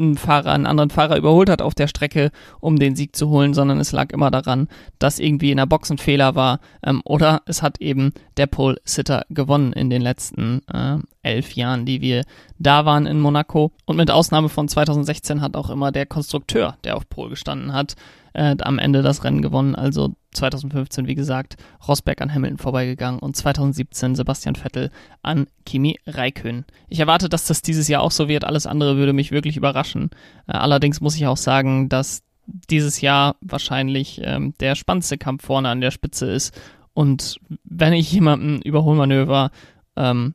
einen 0.00 0.16
Fahrer, 0.16 0.52
einen 0.52 0.66
anderen 0.66 0.90
Fahrer 0.90 1.16
überholt 1.16 1.50
hat 1.50 1.62
auf 1.62 1.74
der 1.74 1.86
Strecke, 1.86 2.30
um 2.60 2.78
den 2.78 2.96
Sieg 2.96 3.14
zu 3.14 3.28
holen, 3.28 3.54
sondern 3.54 3.78
es 3.78 3.92
lag 3.92 4.12
immer 4.12 4.30
daran, 4.30 4.68
dass 4.98 5.18
irgendwie 5.18 5.50
in 5.50 5.58
der 5.58 5.66
Box 5.66 5.90
ein 5.90 5.98
Fehler 5.98 6.34
war 6.34 6.60
ähm, 6.82 7.02
oder 7.04 7.42
es 7.46 7.62
hat 7.62 7.80
eben 7.80 8.12
der 8.36 8.46
Pole-Sitter 8.46 9.24
gewonnen 9.30 9.72
in 9.72 9.90
den 9.90 10.02
letzten 10.02 10.62
äh, 10.72 10.98
elf 11.22 11.52
Jahren, 11.54 11.84
die 11.84 12.00
wir 12.00 12.24
da 12.58 12.84
waren 12.84 13.06
in 13.06 13.20
Monaco. 13.20 13.72
Und 13.84 13.96
mit 13.96 14.10
Ausnahme 14.10 14.48
von 14.48 14.68
2016 14.68 15.40
hat 15.40 15.56
auch 15.56 15.70
immer 15.70 15.92
der 15.92 16.06
Konstrukteur, 16.06 16.76
der 16.84 16.96
auf 16.96 17.08
Pole 17.08 17.30
gestanden 17.30 17.72
hat, 17.72 17.96
äh, 18.32 18.56
am 18.60 18.78
Ende 18.78 19.02
das 19.02 19.24
Rennen 19.24 19.42
gewonnen. 19.42 19.74
Also 19.74 20.14
2015, 20.32 21.06
wie 21.06 21.14
gesagt, 21.14 21.56
Rosberg 21.86 22.20
an 22.20 22.32
Hamilton 22.32 22.58
vorbeigegangen 22.58 23.20
und 23.20 23.36
2017 23.36 24.14
Sebastian 24.14 24.54
Vettel 24.54 24.90
an 25.22 25.46
Kimi 25.64 25.98
Räikkönen. 26.06 26.64
Ich 26.88 27.00
erwarte, 27.00 27.28
dass 27.28 27.46
das 27.46 27.62
dieses 27.62 27.88
Jahr 27.88 28.02
auch 28.02 28.12
so 28.12 28.28
wird. 28.28 28.44
Alles 28.44 28.66
andere 28.66 28.96
würde 28.96 29.12
mich 29.12 29.32
wirklich 29.32 29.56
überraschen. 29.56 30.10
Äh, 30.46 30.52
allerdings 30.52 31.00
muss 31.00 31.16
ich 31.16 31.26
auch 31.26 31.36
sagen, 31.36 31.88
dass 31.88 32.22
dieses 32.46 33.00
Jahr 33.00 33.36
wahrscheinlich 33.40 34.20
ähm, 34.24 34.54
der 34.60 34.74
spannendste 34.74 35.18
Kampf 35.18 35.44
vorne 35.44 35.68
an 35.68 35.80
der 35.80 35.90
Spitze 35.90 36.26
ist. 36.26 36.58
Und 36.94 37.38
wenn 37.64 37.92
ich 37.92 38.10
jemanden 38.12 38.60
Überholmanöver 38.62 39.50
ähm, 39.96 40.34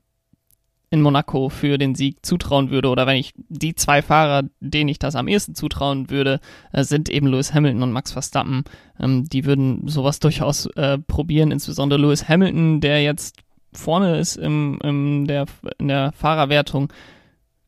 in 0.96 1.02
Monaco 1.02 1.50
für 1.50 1.78
den 1.78 1.94
Sieg 1.94 2.26
zutrauen 2.26 2.72
würde 2.72 2.88
oder 2.88 3.06
wenn 3.06 3.18
ich 3.18 3.34
die 3.36 3.76
zwei 3.76 4.02
Fahrer, 4.02 4.44
denen 4.62 4.88
ich 4.88 4.98
das 4.98 5.16
am 5.16 5.28
ehesten 5.28 5.54
zutrauen 5.54 6.10
würde, 6.10 6.40
äh, 6.72 6.86
sind 6.86 7.10
eben 7.10 7.28
Lewis 7.28 7.54
Hamilton 7.54 7.84
und 7.84 7.92
Max 7.92 8.14
Verstappen. 8.14 8.64
Ähm, 8.98 9.26
die 9.26 9.44
würden 9.44 9.90
sowas 9.90 10.20
durchaus 10.20 10.68
äh, 10.78 10.98
probieren, 10.98 11.52
insbesondere 11.52 12.00
Lewis 12.00 12.30
Hamilton, 12.30 12.80
der 12.80 13.04
jetzt 13.04 13.36
vorne 13.74 14.18
ist 14.18 14.38
im, 14.38 14.80
im 14.84 15.28
der, 15.28 15.48
in 15.80 15.90
der 15.90 16.14
Fahrerwertung, 16.14 16.94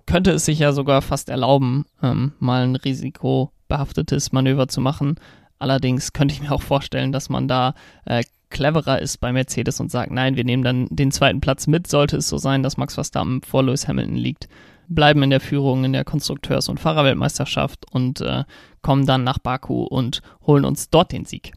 könnte 0.05 0.31
es 0.31 0.45
sich 0.45 0.59
ja 0.59 0.71
sogar 0.71 1.01
fast 1.01 1.27
erlauben, 1.27 1.83
ähm, 2.01 2.31
mal 2.39 2.63
ein 2.63 2.77
risikobehaftetes 2.77 4.31
Manöver 4.31 4.69
zu 4.69 4.79
machen. 4.79 5.15
Allerdings 5.59 6.13
könnte 6.13 6.33
ich 6.33 6.41
mir 6.41 6.51
auch 6.51 6.61
vorstellen, 6.61 7.11
dass 7.11 7.29
man 7.29 7.47
da 7.47 7.73
äh, 8.05 8.23
cleverer 8.49 8.99
ist 8.99 9.17
bei 9.17 9.31
Mercedes 9.31 9.79
und 9.79 9.91
sagt, 9.91 10.11
nein, 10.11 10.35
wir 10.35 10.43
nehmen 10.43 10.63
dann 10.63 10.87
den 10.89 11.11
zweiten 11.11 11.41
Platz 11.41 11.67
mit, 11.67 11.87
sollte 11.87 12.17
es 12.17 12.29
so 12.29 12.37
sein, 12.37 12.63
dass 12.63 12.77
Max 12.77 12.95
Verstappen 12.95 13.41
vor 13.41 13.63
Lewis 13.63 13.87
Hamilton 13.87 14.15
liegt, 14.15 14.47
bleiben 14.87 15.23
in 15.23 15.29
der 15.29 15.41
Führung 15.41 15.83
in 15.83 15.93
der 15.93 16.05
Konstrukteurs- 16.05 16.69
und 16.69 16.79
Fahrerweltmeisterschaft 16.79 17.85
und 17.91 18.21
äh, 18.21 18.43
kommen 18.81 19.05
dann 19.05 19.23
nach 19.23 19.39
Baku 19.39 19.83
und 19.83 20.21
holen 20.45 20.65
uns 20.65 20.89
dort 20.89 21.11
den 21.11 21.25
Sieg. 21.25 21.53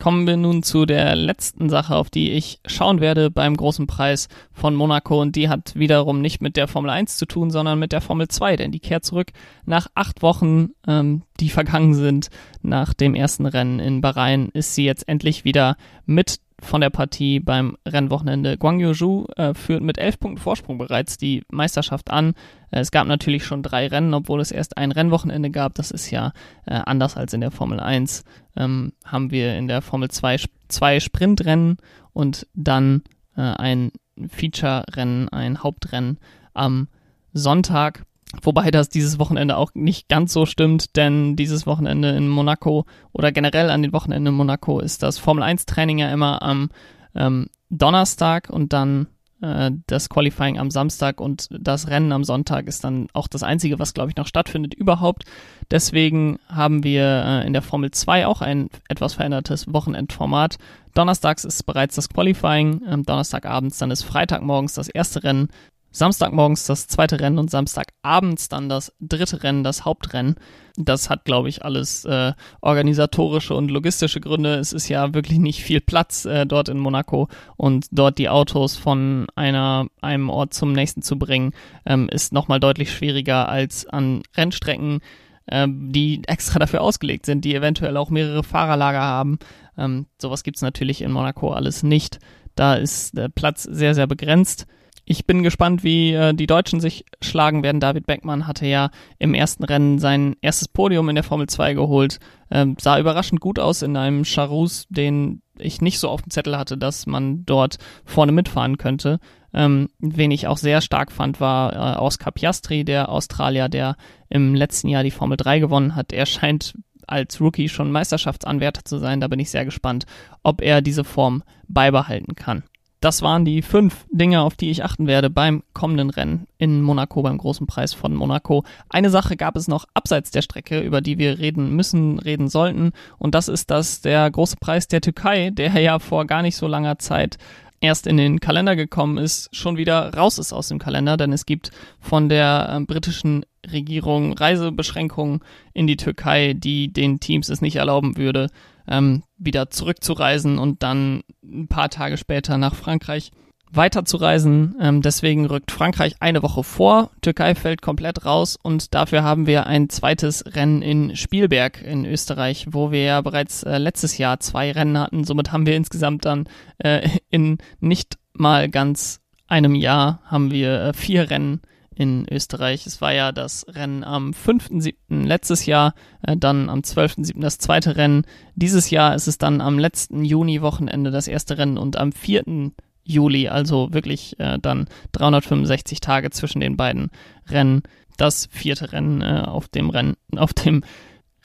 Kommen 0.00 0.26
wir 0.26 0.36
nun 0.36 0.62
zu 0.62 0.86
der 0.86 1.14
letzten 1.14 1.70
Sache, 1.70 1.94
auf 1.94 2.10
die 2.10 2.32
ich 2.32 2.58
schauen 2.66 3.00
werde 3.00 3.30
beim 3.30 3.56
großen 3.56 3.86
Preis 3.86 4.28
von 4.52 4.74
Monaco. 4.74 5.20
Und 5.20 5.36
die 5.36 5.48
hat 5.48 5.74
wiederum 5.76 6.20
nicht 6.20 6.42
mit 6.42 6.56
der 6.56 6.66
Formel 6.66 6.90
1 6.90 7.16
zu 7.16 7.26
tun, 7.26 7.50
sondern 7.50 7.78
mit 7.78 7.92
der 7.92 8.00
Formel 8.00 8.28
2, 8.28 8.56
denn 8.56 8.72
die 8.72 8.80
kehrt 8.80 9.04
zurück 9.04 9.28
nach 9.64 9.86
acht 9.94 10.22
Wochen, 10.22 10.70
ähm, 10.86 11.22
die 11.38 11.48
vergangen 11.48 11.94
sind. 11.94 12.28
Nach 12.62 12.92
dem 12.92 13.14
ersten 13.14 13.46
Rennen 13.46 13.78
in 13.78 14.00
Bahrain, 14.00 14.48
ist 14.52 14.74
sie 14.74 14.84
jetzt 14.84 15.08
endlich 15.08 15.44
wieder 15.44 15.76
mit 16.06 16.40
von 16.60 16.80
der 16.80 16.90
Partie 16.90 17.40
beim 17.40 17.76
Rennwochenende. 17.86 18.56
Guang 18.56 18.80
Yuzhou 18.80 19.26
äh, 19.36 19.54
führt 19.54 19.82
mit 19.82 19.98
elf 19.98 20.18
Punkten 20.18 20.40
Vorsprung 20.40 20.78
bereits 20.78 21.16
die 21.18 21.42
Meisterschaft 21.50 22.10
an. 22.10 22.34
Äh, 22.70 22.80
es 22.80 22.90
gab 22.90 23.06
natürlich 23.06 23.44
schon 23.44 23.62
drei 23.62 23.86
Rennen, 23.86 24.14
obwohl 24.14 24.40
es 24.40 24.50
erst 24.50 24.76
ein 24.76 24.92
Rennwochenende 24.92 25.50
gab. 25.50 25.74
Das 25.74 25.90
ist 25.90 26.10
ja 26.10 26.32
äh, 26.66 26.74
anders 26.74 27.16
als 27.16 27.32
in 27.32 27.40
der 27.40 27.50
Formel 27.50 27.80
1. 27.80 28.24
Ähm, 28.56 28.92
haben 29.04 29.30
wir 29.30 29.56
in 29.56 29.68
der 29.68 29.82
Formel 29.82 30.10
2 30.10 30.36
zwei 30.68 31.00
Sprintrennen 31.00 31.76
und 32.12 32.46
dann 32.54 33.02
äh, 33.36 33.42
ein 33.42 33.92
Feature-Rennen, 34.28 35.28
ein 35.28 35.62
Hauptrennen 35.62 36.18
am 36.52 36.88
Sonntag. 37.32 38.04
Wobei 38.42 38.70
das 38.70 38.88
dieses 38.88 39.18
Wochenende 39.18 39.56
auch 39.56 39.70
nicht 39.74 40.08
ganz 40.08 40.32
so 40.32 40.46
stimmt, 40.46 40.96
denn 40.96 41.36
dieses 41.36 41.66
Wochenende 41.66 42.10
in 42.10 42.28
Monaco 42.28 42.84
oder 43.12 43.32
generell 43.32 43.70
an 43.70 43.82
den 43.82 43.92
Wochenenden 43.92 44.28
in 44.28 44.34
Monaco 44.34 44.80
ist 44.80 45.02
das 45.02 45.18
Formel 45.18 45.42
1 45.42 45.66
Training 45.66 45.98
ja 45.98 46.12
immer 46.12 46.42
am 46.42 46.70
ähm, 47.14 47.48
Donnerstag 47.70 48.50
und 48.50 48.72
dann 48.72 49.08
äh, 49.44 49.72
das 49.86 50.08
Qualifying 50.08 50.58
am 50.58 50.70
Samstag 50.70 51.20
und 51.20 51.48
das 51.50 51.88
Rennen 51.88 52.12
am 52.12 52.24
Sonntag 52.24 52.66
ist 52.66 52.84
dann 52.84 53.08
auch 53.12 53.28
das 53.28 53.42
einzige, 53.42 53.78
was 53.78 53.94
glaube 53.94 54.10
ich 54.10 54.16
noch 54.16 54.26
stattfindet 54.26 54.74
überhaupt. 54.74 55.24
Deswegen 55.70 56.38
haben 56.48 56.84
wir 56.84 57.24
äh, 57.26 57.46
in 57.46 57.52
der 57.52 57.62
Formel 57.62 57.90
2 57.90 58.26
auch 58.26 58.40
ein 58.40 58.70
etwas 58.88 59.14
verändertes 59.14 59.72
Wochenendformat. 59.72 60.56
Donnerstags 60.94 61.44
ist 61.44 61.64
bereits 61.64 61.96
das 61.96 62.08
Qualifying, 62.08 62.82
ähm, 62.88 63.02
Donnerstagabends 63.04 63.78
dann 63.78 63.90
ist 63.90 64.02
Freitagmorgens 64.02 64.74
das 64.74 64.88
erste 64.88 65.24
Rennen 65.24 65.48
Samstagmorgens 65.94 66.66
das 66.66 66.88
zweite 66.88 67.20
Rennen 67.20 67.38
und 67.38 67.52
Samstagabends 67.52 68.48
dann 68.48 68.68
das 68.68 68.92
dritte 68.98 69.44
Rennen, 69.44 69.62
das 69.62 69.84
Hauptrennen. 69.84 70.34
Das 70.76 71.08
hat, 71.08 71.24
glaube 71.24 71.48
ich, 71.48 71.64
alles 71.64 72.04
äh, 72.04 72.32
organisatorische 72.60 73.54
und 73.54 73.70
logistische 73.70 74.20
Gründe. 74.20 74.56
Es 74.56 74.72
ist 74.72 74.88
ja 74.88 75.14
wirklich 75.14 75.38
nicht 75.38 75.62
viel 75.62 75.80
Platz 75.80 76.24
äh, 76.24 76.46
dort 76.46 76.68
in 76.68 76.80
Monaco 76.80 77.28
und 77.56 77.86
dort 77.92 78.18
die 78.18 78.28
Autos 78.28 78.76
von 78.76 79.28
einer, 79.36 79.86
einem 80.00 80.30
Ort 80.30 80.52
zum 80.52 80.72
nächsten 80.72 81.00
zu 81.00 81.16
bringen, 81.16 81.52
ähm, 81.86 82.08
ist 82.08 82.32
nochmal 82.32 82.58
deutlich 82.58 82.92
schwieriger 82.92 83.48
als 83.48 83.86
an 83.86 84.22
Rennstrecken, 84.36 84.98
ähm, 85.46 85.92
die 85.92 86.22
extra 86.26 86.58
dafür 86.58 86.80
ausgelegt 86.80 87.24
sind, 87.24 87.44
die 87.44 87.54
eventuell 87.54 87.96
auch 87.96 88.10
mehrere 88.10 88.42
Fahrerlager 88.42 89.00
haben. 89.00 89.38
Ähm, 89.78 90.06
sowas 90.20 90.42
gibt's 90.42 90.62
natürlich 90.62 91.02
in 91.02 91.12
Monaco 91.12 91.52
alles 91.52 91.84
nicht. 91.84 92.18
Da 92.56 92.74
ist 92.74 93.16
der 93.16 93.28
Platz 93.28 93.62
sehr, 93.62 93.94
sehr 93.94 94.08
begrenzt. 94.08 94.66
Ich 95.06 95.26
bin 95.26 95.42
gespannt, 95.42 95.84
wie 95.84 96.12
äh, 96.12 96.32
die 96.32 96.46
Deutschen 96.46 96.80
sich 96.80 97.04
schlagen 97.20 97.62
werden. 97.62 97.80
David 97.80 98.06
Beckmann 98.06 98.46
hatte 98.46 98.66
ja 98.66 98.90
im 99.18 99.34
ersten 99.34 99.64
Rennen 99.64 99.98
sein 99.98 100.36
erstes 100.40 100.68
Podium 100.68 101.08
in 101.08 101.14
der 101.14 101.24
Formel 101.24 101.48
2 101.48 101.74
geholt. 101.74 102.18
Ähm, 102.50 102.76
sah 102.80 102.98
überraschend 102.98 103.40
gut 103.40 103.58
aus 103.58 103.82
in 103.82 103.96
einem 103.96 104.24
Charus, 104.24 104.86
den 104.88 105.42
ich 105.58 105.80
nicht 105.80 105.98
so 105.98 106.08
auf 106.08 106.22
dem 106.22 106.30
Zettel 106.30 106.56
hatte, 106.56 106.78
dass 106.78 107.06
man 107.06 107.44
dort 107.44 107.78
vorne 108.04 108.32
mitfahren 108.32 108.78
könnte. 108.78 109.20
Ähm, 109.52 109.88
wen 109.98 110.30
ich 110.30 110.48
auch 110.48 110.56
sehr 110.56 110.80
stark 110.80 111.12
fand, 111.12 111.38
war 111.38 111.72
äh, 111.72 111.98
Oscar 111.98 112.32
Piastri, 112.32 112.84
der 112.84 113.08
Australier, 113.08 113.68
der 113.68 113.96
im 114.28 114.54
letzten 114.54 114.88
Jahr 114.88 115.04
die 115.04 115.10
Formel 115.10 115.36
3 115.36 115.60
gewonnen 115.60 115.94
hat. 115.94 116.12
Er 116.12 116.26
scheint 116.26 116.74
als 117.06 117.40
Rookie 117.40 117.68
schon 117.68 117.92
Meisterschaftsanwärter 117.92 118.84
zu 118.84 118.98
sein. 118.98 119.20
Da 119.20 119.28
bin 119.28 119.38
ich 119.38 119.50
sehr 119.50 119.66
gespannt, 119.66 120.06
ob 120.42 120.62
er 120.62 120.80
diese 120.80 121.04
Form 121.04 121.42
beibehalten 121.68 122.34
kann. 122.34 122.64
Das 123.04 123.20
waren 123.20 123.44
die 123.44 123.60
fünf 123.60 124.06
Dinge, 124.10 124.40
auf 124.40 124.54
die 124.54 124.70
ich 124.70 124.82
achten 124.82 125.06
werde 125.06 125.28
beim 125.28 125.62
kommenden 125.74 126.08
Rennen 126.08 126.46
in 126.56 126.80
Monaco, 126.80 127.20
beim 127.20 127.36
großen 127.36 127.66
Preis 127.66 127.92
von 127.92 128.14
Monaco. 128.14 128.64
Eine 128.88 129.10
Sache 129.10 129.36
gab 129.36 129.56
es 129.56 129.68
noch 129.68 129.84
abseits 129.92 130.30
der 130.30 130.40
Strecke, 130.40 130.80
über 130.80 131.02
die 131.02 131.18
wir 131.18 131.38
reden 131.38 131.76
müssen, 131.76 132.18
reden 132.18 132.48
sollten. 132.48 132.92
Und 133.18 133.34
das 133.34 133.48
ist, 133.48 133.70
dass 133.70 134.00
der 134.00 134.30
große 134.30 134.56
Preis 134.58 134.88
der 134.88 135.02
Türkei, 135.02 135.50
der 135.50 135.78
ja 135.78 135.98
vor 135.98 136.24
gar 136.24 136.40
nicht 136.40 136.56
so 136.56 136.66
langer 136.66 136.98
Zeit 136.98 137.36
erst 137.82 138.06
in 138.06 138.16
den 138.16 138.40
Kalender 138.40 138.74
gekommen 138.74 139.18
ist, 139.18 139.54
schon 139.54 139.76
wieder 139.76 140.14
raus 140.14 140.38
ist 140.38 140.54
aus 140.54 140.68
dem 140.68 140.78
Kalender, 140.78 141.18
denn 141.18 141.34
es 141.34 141.44
gibt 141.44 141.72
von 142.00 142.30
der 142.30 142.70
äh, 142.70 142.80
britischen 142.86 143.44
Regierung 143.70 144.32
Reisebeschränkungen 144.32 145.40
in 145.74 145.86
die 145.86 145.98
Türkei, 145.98 146.54
die 146.54 146.90
den 146.90 147.20
Teams 147.20 147.50
es 147.50 147.60
nicht 147.60 147.76
erlauben 147.76 148.16
würde, 148.16 148.48
ähm, 148.88 149.22
wieder 149.36 149.70
zurückzureisen 149.70 150.58
und 150.58 150.82
dann 150.82 151.22
ein 151.42 151.68
paar 151.68 151.90
Tage 151.90 152.16
später 152.16 152.58
nach 152.58 152.74
Frankreich 152.74 153.30
weiterzureisen. 153.76 154.76
Ähm, 154.80 155.02
deswegen 155.02 155.46
rückt 155.46 155.70
Frankreich 155.70 156.14
eine 156.20 156.42
Woche 156.42 156.62
vor, 156.62 157.10
Türkei 157.22 157.54
fällt 157.54 157.82
komplett 157.82 158.24
raus 158.24 158.56
und 158.62 158.94
dafür 158.94 159.22
haben 159.22 159.46
wir 159.46 159.66
ein 159.66 159.88
zweites 159.88 160.44
Rennen 160.54 160.82
in 160.82 161.16
Spielberg 161.16 161.82
in 161.82 162.04
Österreich, 162.04 162.68
wo 162.70 162.90
wir 162.90 163.02
ja 163.02 163.20
bereits 163.20 163.62
äh, 163.62 163.78
letztes 163.78 164.18
Jahr 164.18 164.40
zwei 164.40 164.72
Rennen 164.72 164.98
hatten. 164.98 165.24
Somit 165.24 165.52
haben 165.52 165.66
wir 165.66 165.76
insgesamt 165.76 166.24
dann 166.24 166.48
äh, 166.78 167.08
in 167.30 167.58
nicht 167.80 168.16
mal 168.32 168.68
ganz 168.68 169.20
einem 169.46 169.74
Jahr 169.74 170.20
haben 170.24 170.50
wir 170.50 170.80
äh, 170.80 170.92
vier 170.92 171.30
Rennen 171.30 171.60
in 171.94 172.26
Österreich. 172.30 172.86
Es 172.86 173.00
war 173.00 173.12
ja 173.12 173.32
das 173.32 173.66
Rennen 173.68 174.04
am 174.04 174.30
5.7. 174.32 175.24
letztes 175.24 175.66
Jahr, 175.66 175.94
äh, 176.22 176.36
dann 176.36 176.68
am 176.68 176.80
12.7. 176.80 177.40
das 177.40 177.58
zweite 177.58 177.96
Rennen. 177.96 178.24
Dieses 178.54 178.90
Jahr 178.90 179.14
ist 179.14 179.26
es 179.26 179.38
dann 179.38 179.60
am 179.60 179.78
letzten 179.78 180.24
Juni-Wochenende 180.24 181.10
das 181.10 181.28
erste 181.28 181.58
Rennen 181.58 181.78
und 181.78 181.96
am 181.96 182.12
4. 182.12 182.72
Juli, 183.04 183.48
also 183.48 183.92
wirklich 183.92 184.38
äh, 184.40 184.58
dann 184.58 184.86
365 185.12 186.00
Tage 186.00 186.30
zwischen 186.30 186.60
den 186.60 186.76
beiden 186.76 187.10
Rennen, 187.48 187.82
das 188.16 188.46
vierte 188.50 188.92
Rennen 188.92 189.20
äh, 189.20 189.42
auf 189.46 189.68
dem 189.68 189.90
Rennen, 189.90 190.16
auf 190.36 190.52
dem 190.52 190.82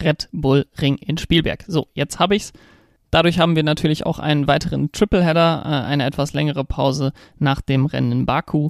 Red 0.02 0.30
Bull 0.32 0.66
Ring 0.80 0.96
in 0.96 1.18
Spielberg. 1.18 1.66
So, 1.68 1.88
jetzt 1.94 2.20
habe 2.20 2.36
ich's. 2.36 2.54
Dadurch 3.12 3.40
haben 3.40 3.56
wir 3.56 3.64
natürlich 3.64 4.06
auch 4.06 4.20
einen 4.20 4.48
weiteren 4.48 4.92
Tripleheader, 4.92 5.64
äh, 5.66 5.86
eine 5.88 6.06
etwas 6.06 6.34
längere 6.34 6.64
Pause 6.64 7.12
nach 7.38 7.62
dem 7.62 7.86
Rennen 7.86 8.12
in 8.12 8.26
Baku. 8.26 8.70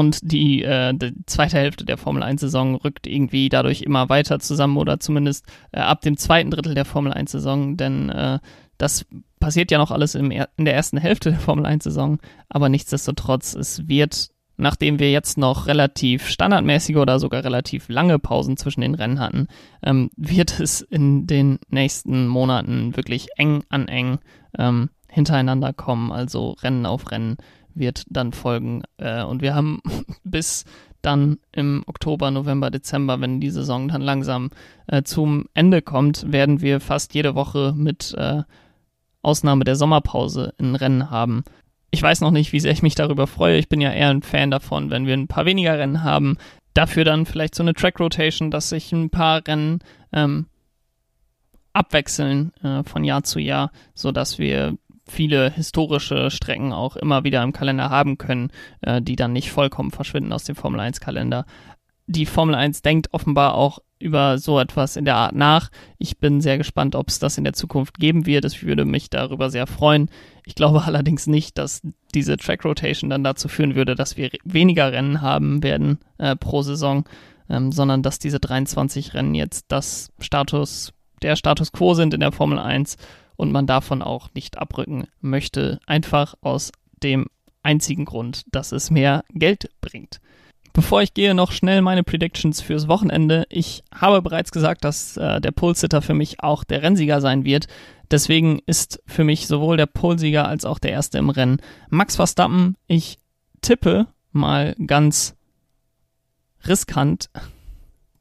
Und 0.00 0.20
die, 0.22 0.62
äh, 0.62 0.94
die 0.94 1.12
zweite 1.26 1.58
Hälfte 1.58 1.84
der 1.84 1.98
Formel 1.98 2.22
1-Saison 2.22 2.74
rückt 2.76 3.06
irgendwie 3.06 3.50
dadurch 3.50 3.82
immer 3.82 4.08
weiter 4.08 4.38
zusammen 4.38 4.78
oder 4.78 4.98
zumindest 4.98 5.44
äh, 5.72 5.80
ab 5.80 6.00
dem 6.00 6.16
zweiten 6.16 6.50
Drittel 6.50 6.74
der 6.74 6.86
Formel 6.86 7.12
1-Saison, 7.12 7.76
denn 7.76 8.08
äh, 8.08 8.38
das 8.78 9.04
passiert 9.40 9.70
ja 9.70 9.76
noch 9.76 9.90
alles 9.90 10.14
im, 10.14 10.30
in 10.30 10.64
der 10.64 10.74
ersten 10.74 10.96
Hälfte 10.96 11.32
der 11.32 11.38
Formel 11.38 11.66
1-Saison, 11.66 12.18
aber 12.48 12.70
nichtsdestotrotz, 12.70 13.52
es 13.52 13.88
wird, 13.88 14.30
nachdem 14.56 15.00
wir 15.00 15.12
jetzt 15.12 15.36
noch 15.36 15.66
relativ 15.66 16.26
standardmäßige 16.28 16.96
oder 16.96 17.18
sogar 17.18 17.44
relativ 17.44 17.90
lange 17.90 18.18
Pausen 18.18 18.56
zwischen 18.56 18.80
den 18.80 18.94
Rennen 18.94 19.20
hatten, 19.20 19.48
ähm, 19.82 20.08
wird 20.16 20.60
es 20.60 20.80
in 20.80 21.26
den 21.26 21.58
nächsten 21.68 22.26
Monaten 22.26 22.96
wirklich 22.96 23.28
eng 23.36 23.64
an 23.68 23.86
eng 23.86 24.18
ähm, 24.58 24.88
hintereinander 25.10 25.74
kommen, 25.74 26.10
also 26.10 26.52
Rennen 26.62 26.86
auf 26.86 27.10
Rennen 27.10 27.36
wird 27.74 28.04
dann 28.08 28.32
folgen. 28.32 28.82
Äh, 28.98 29.22
und 29.22 29.42
wir 29.42 29.54
haben 29.54 29.80
bis 30.24 30.64
dann 31.02 31.38
im 31.52 31.82
Oktober, 31.86 32.30
November, 32.30 32.70
Dezember, 32.70 33.20
wenn 33.20 33.40
die 33.40 33.50
Saison 33.50 33.88
dann 33.88 34.02
langsam 34.02 34.50
äh, 34.86 35.02
zum 35.02 35.46
Ende 35.54 35.82
kommt, 35.82 36.30
werden 36.30 36.60
wir 36.60 36.80
fast 36.80 37.14
jede 37.14 37.34
Woche 37.34 37.72
mit 37.76 38.14
äh, 38.14 38.42
Ausnahme 39.22 39.64
der 39.64 39.76
Sommerpause 39.76 40.54
ein 40.58 40.74
Rennen 40.74 41.10
haben. 41.10 41.44
Ich 41.90 42.02
weiß 42.02 42.20
noch 42.20 42.30
nicht, 42.30 42.52
wie 42.52 42.60
sehr 42.60 42.72
ich 42.72 42.82
mich 42.82 42.94
darüber 42.94 43.26
freue. 43.26 43.58
Ich 43.58 43.68
bin 43.68 43.80
ja 43.80 43.92
eher 43.92 44.10
ein 44.10 44.22
Fan 44.22 44.50
davon, 44.50 44.90
wenn 44.90 45.06
wir 45.06 45.14
ein 45.14 45.28
paar 45.28 45.46
weniger 45.46 45.78
Rennen 45.78 46.04
haben. 46.04 46.36
Dafür 46.74 47.04
dann 47.04 47.26
vielleicht 47.26 47.54
so 47.54 47.62
eine 47.62 47.74
Track 47.74 47.98
Rotation, 47.98 48.50
dass 48.50 48.68
sich 48.68 48.92
ein 48.92 49.10
paar 49.10 49.46
Rennen 49.46 49.80
ähm, 50.12 50.46
abwechseln 51.72 52.52
äh, 52.62 52.84
von 52.84 53.04
Jahr 53.04 53.24
zu 53.24 53.40
Jahr, 53.40 53.72
sodass 53.94 54.38
wir 54.38 54.76
viele 55.10 55.50
historische 55.50 56.30
Strecken 56.30 56.72
auch 56.72 56.96
immer 56.96 57.24
wieder 57.24 57.42
im 57.42 57.52
Kalender 57.52 57.90
haben 57.90 58.18
können, 58.18 58.50
äh, 58.80 59.02
die 59.02 59.16
dann 59.16 59.32
nicht 59.32 59.50
vollkommen 59.50 59.90
verschwinden 59.90 60.32
aus 60.32 60.44
dem 60.44 60.56
Formel 60.56 60.80
1 60.80 61.00
Kalender. 61.00 61.44
Die 62.06 62.26
Formel 62.26 62.54
1 62.54 62.82
denkt 62.82 63.08
offenbar 63.12 63.54
auch 63.54 63.80
über 64.00 64.38
so 64.38 64.58
etwas 64.58 64.96
in 64.96 65.04
der 65.04 65.16
Art 65.16 65.34
nach. 65.34 65.70
Ich 65.98 66.18
bin 66.18 66.40
sehr 66.40 66.58
gespannt, 66.58 66.96
ob 66.96 67.08
es 67.08 67.18
das 67.18 67.38
in 67.38 67.44
der 67.44 67.52
Zukunft 67.52 67.98
geben 67.98 68.24
wird. 68.26 68.46
Ich 68.46 68.64
würde 68.64 68.84
mich 68.84 69.10
darüber 69.10 69.50
sehr 69.50 69.66
freuen. 69.66 70.10
Ich 70.46 70.54
glaube 70.54 70.82
allerdings 70.86 71.26
nicht, 71.26 71.58
dass 71.58 71.82
diese 72.14 72.36
Track 72.36 72.64
Rotation 72.64 73.10
dann 73.10 73.22
dazu 73.22 73.48
führen 73.48 73.74
würde, 73.74 73.94
dass 73.94 74.16
wir 74.16 74.30
weniger 74.44 74.90
Rennen 74.90 75.20
haben 75.20 75.62
werden 75.62 75.98
äh, 76.18 76.34
pro 76.34 76.62
Saison, 76.62 77.04
ähm, 77.48 77.70
sondern 77.70 78.02
dass 78.02 78.18
diese 78.18 78.40
23 78.40 79.14
Rennen 79.14 79.34
jetzt 79.34 79.66
das 79.68 80.10
Status, 80.18 80.92
der 81.22 81.36
Status 81.36 81.70
quo 81.70 81.94
sind 81.94 82.14
in 82.14 82.20
der 82.20 82.32
Formel 82.32 82.58
1 82.58 82.96
und 83.40 83.52
man 83.52 83.66
davon 83.66 84.02
auch 84.02 84.28
nicht 84.34 84.58
abrücken 84.58 85.06
möchte, 85.20 85.80
einfach 85.86 86.34
aus 86.42 86.72
dem 87.02 87.26
einzigen 87.62 88.04
Grund, 88.04 88.44
dass 88.52 88.70
es 88.70 88.90
mehr 88.90 89.24
Geld 89.30 89.70
bringt. 89.80 90.20
Bevor 90.72 91.02
ich 91.02 91.14
gehe, 91.14 91.34
noch 91.34 91.50
schnell 91.50 91.80
meine 91.82 92.04
Predictions 92.04 92.60
fürs 92.60 92.86
Wochenende. 92.86 93.44
Ich 93.48 93.82
habe 93.92 94.22
bereits 94.22 94.52
gesagt, 94.52 94.84
dass 94.84 95.16
äh, 95.16 95.40
der 95.40 95.50
Pole-Sitter 95.50 96.00
für 96.00 96.14
mich 96.14 96.42
auch 96.42 96.62
der 96.62 96.82
Rennsieger 96.82 97.20
sein 97.20 97.44
wird. 97.44 97.66
Deswegen 98.10 98.60
ist 98.66 99.02
für 99.06 99.24
mich 99.24 99.46
sowohl 99.46 99.76
der 99.76 99.86
Polesieger 99.86 100.46
als 100.46 100.64
auch 100.64 100.78
der 100.78 100.92
Erste 100.92 101.18
im 101.18 101.30
Rennen 101.30 101.60
Max 101.88 102.16
Verstappen. 102.16 102.76
Ich 102.86 103.18
tippe 103.62 104.06
mal 104.32 104.76
ganz 104.86 105.34
riskant, 106.66 107.30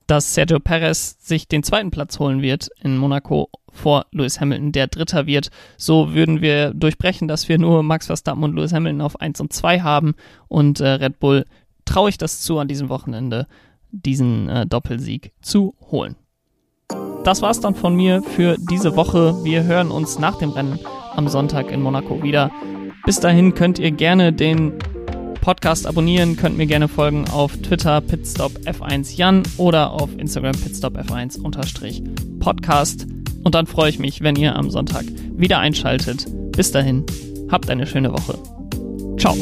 dass 0.09 0.33
Sergio 0.33 0.59
Perez 0.59 1.17
sich 1.19 1.47
den 1.47 1.61
zweiten 1.61 1.91
Platz 1.91 2.17
holen 2.19 2.41
wird 2.41 2.69
in 2.81 2.97
Monaco 2.97 3.49
vor 3.71 4.07
Lewis 4.11 4.41
Hamilton, 4.41 4.71
der 4.71 4.87
Dritter 4.87 5.27
wird. 5.27 5.49
So 5.77 6.13
würden 6.15 6.41
wir 6.41 6.73
durchbrechen, 6.73 7.27
dass 7.27 7.47
wir 7.47 7.59
nur 7.59 7.83
Max 7.83 8.07
Verstappen 8.07 8.43
und 8.43 8.55
Lewis 8.55 8.73
Hamilton 8.73 9.01
auf 9.01 9.21
1 9.21 9.39
und 9.39 9.53
2 9.53 9.81
haben 9.81 10.15
und 10.47 10.79
äh, 10.79 10.87
Red 10.87 11.19
Bull 11.19 11.45
traue 11.85 12.09
ich 12.09 12.17
das 12.17 12.41
zu, 12.41 12.57
an 12.57 12.67
diesem 12.67 12.89
Wochenende 12.89 13.47
diesen 13.91 14.49
äh, 14.49 14.65
Doppelsieg 14.65 15.31
zu 15.41 15.75
holen. 15.91 16.15
Das 17.23 17.43
war's 17.43 17.59
dann 17.59 17.75
von 17.75 17.95
mir 17.95 18.23
für 18.23 18.55
diese 18.71 18.95
Woche. 18.95 19.35
Wir 19.43 19.63
hören 19.63 19.91
uns 19.91 20.17
nach 20.17 20.37
dem 20.37 20.49
Rennen 20.49 20.79
am 21.15 21.27
Sonntag 21.27 21.71
in 21.71 21.81
Monaco 21.81 22.23
wieder. 22.23 22.51
Bis 23.05 23.19
dahin 23.19 23.53
könnt 23.53 23.77
ihr 23.77 23.91
gerne 23.91 24.33
den 24.33 24.73
Podcast 25.41 25.87
abonnieren, 25.87 26.35
könnt 26.37 26.57
mir 26.57 26.67
gerne 26.67 26.87
folgen 26.87 27.27
auf 27.29 27.57
Twitter 27.57 27.99
pitstopf1jan 27.99 29.43
oder 29.57 29.91
auf 29.91 30.09
Instagram 30.17 30.55
pitstopf1 30.55 32.39
Podcast. 32.39 33.07
Und 33.43 33.55
dann 33.55 33.67
freue 33.67 33.89
ich 33.89 33.99
mich, 33.99 34.21
wenn 34.21 34.35
ihr 34.35 34.55
am 34.55 34.69
Sonntag 34.69 35.05
wieder 35.35 35.59
einschaltet. 35.59 36.25
Bis 36.51 36.71
dahin, 36.71 37.05
habt 37.49 37.69
eine 37.69 37.87
schöne 37.87 38.11
Woche. 38.11 38.37
Ciao. 39.17 39.35